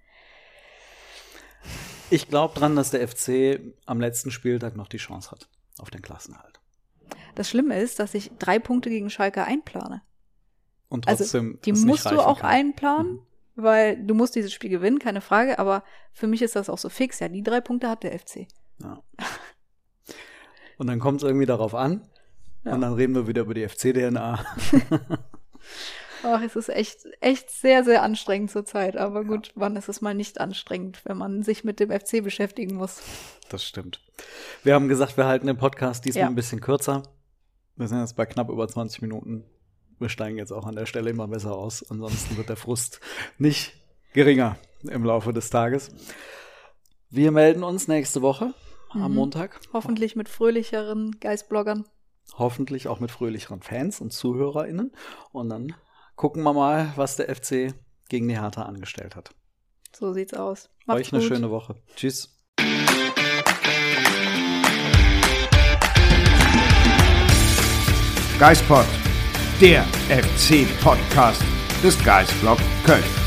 Ich 2.09 2.29
glaube 2.29 2.57
dran, 2.57 2.75
dass 2.75 2.91
der 2.91 3.05
FC 3.07 3.59
am 3.85 3.99
letzten 3.99 4.31
Spieltag 4.31 4.75
noch 4.75 4.87
die 4.87 4.97
Chance 4.97 5.31
hat 5.31 5.49
auf 5.77 5.89
den 5.89 6.01
Klassenhalt. 6.01 6.59
Das 7.35 7.49
Schlimme 7.49 7.79
ist, 7.79 7.99
dass 7.99 8.13
ich 8.13 8.31
drei 8.39 8.59
Punkte 8.59 8.89
gegen 8.89 9.09
Schalke 9.09 9.43
einplane. 9.43 10.01
Und 10.89 11.07
Also 11.07 11.23
trotzdem 11.23 11.59
die 11.65 11.71
es 11.71 11.79
nicht 11.79 11.87
musst 11.87 12.05
du 12.11 12.19
auch 12.19 12.39
kann. 12.39 12.49
einplanen, 12.49 13.19
weil 13.58 14.02
du 14.06 14.13
musst 14.13 14.36
dieses 14.36 14.54
Spiel 14.54 14.70
gewinnen, 14.70 15.00
keine 15.00 15.22
Frage, 15.22 15.60
aber 15.60 15.84
für 16.13 16.28
mich 16.28 16.41
ist 16.41 16.56
das 16.56 16.70
auch 16.70 16.78
so 16.78 16.89
fix. 16.89 17.20
Ja, 17.20 17.28
die 17.28 17.43
drei 17.43 17.60
Punkte 17.62 17.89
hat 17.89 18.04
der 18.04 18.17
FC. 18.17 18.48
Ja. 18.82 19.02
Und 20.78 20.88
dann 20.88 21.00
kommt 21.00 21.22
es 21.22 21.28
irgendwie 21.28 21.46
darauf 21.48 21.74
an. 21.74 22.08
Ja. 22.63 22.74
Und 22.74 22.82
dann 22.82 22.93
reden 22.93 23.15
wir 23.15 23.28
wieder 23.28 23.41
über 23.41 23.54
die 23.54 23.67
FC-DNA. 23.67 24.46
Ach, 26.24 26.41
es 26.41 26.56
ist 26.56 26.70
echt, 26.70 27.08
echt 27.22 27.50
sehr, 27.50 27.84
sehr 27.84 28.04
anstrengend 28.04 28.52
zurzeit. 28.52 28.98
Aber 28.98 29.24
gut, 29.24 29.52
wann 29.56 29.76
ist 29.76 29.88
es 29.89 30.02
mal 30.02 30.13
nicht 30.13 30.39
anstrengend, 30.39 31.02
wenn 31.06 31.17
man 31.17 31.43
sich 31.43 31.63
mit 31.63 31.80
dem 31.80 31.91
FC 31.91 32.24
beschäftigen 32.24 32.76
muss? 32.76 33.02
Das 33.50 33.63
stimmt. 33.63 34.02
Wir 34.63 34.74
haben 34.74 34.88
gesagt, 34.88 35.15
wir 35.17 35.26
halten 35.26 35.48
den 35.48 35.58
Podcast 35.58 36.06
diesmal 36.06 36.24
Ja. 36.24 36.28
ein 36.28 36.36
bisschen 36.36 36.60
kürzer. 36.60 37.04
Wir 37.76 37.88
sind 37.88 38.00
jetzt 38.00 38.15
bei 38.15 38.26
knapp 38.26 38.50
über 38.50 38.67
20 38.67 39.02
Minuten. 39.04 39.46
Wir 39.99 40.10
steigen 40.10 40.38
jetzt 40.38 40.51
auch 40.51 40.65
an 40.65 40.75
der 40.75 40.86
Stelle 40.86 41.10
immer 41.10 41.27
besser 41.27 41.55
aus. 41.55 41.89
Ansonsten 41.89 42.38
wird 42.38 42.49
der 42.49 42.55
Frust 42.57 42.99
nicht 43.38 43.73
geringer 44.13 44.57
im 44.83 45.03
Laufe 45.03 45.33
des 45.33 45.49
Tages. 45.49 45.89
Wir 47.10 47.31
melden 47.31 47.63
uns 47.63 47.88
nächste 47.88 48.21
Woche 48.21 48.53
am 48.89 49.10
Mhm. 49.12 49.15
Montag. 49.15 49.60
Hoffentlich 49.73 50.15
mit 50.15 50.29
fröhlicheren 50.29 51.19
Geistbloggern. 51.19 51.86
Hoffentlich 52.38 52.88
auch 52.88 52.99
mit 52.99 53.12
fröhlicheren 53.12 53.62
Fans 53.62 54.01
und 54.01 54.12
ZuhörerInnen. 54.13 54.91
Und 55.31 55.49
dann 55.49 55.73
gucken 56.15 56.43
wir 56.43 56.53
mal, 56.53 56.91
was 56.95 57.15
der 57.15 57.29
FC 57.33 57.73
gegen 58.10 58.27
die 58.27 58.39
Hertha 58.39 58.63
angestellt 58.63 59.15
hat. 59.15 59.31
So 59.95 60.13
sieht's 60.13 60.33
aus. 60.33 60.69
Macht's 60.86 61.01
Euch 61.01 61.13
eine 61.13 61.21
gut. 61.21 61.27
schöne 61.29 61.49
Woche. 61.49 61.75
Tschüss. 61.95 62.33
Geispod, 68.39 68.86
der 69.62 69.86
FC-Podcast 70.10 71.41
des 71.84 71.98
Geistblog 72.04 72.60
Köln. 72.86 73.26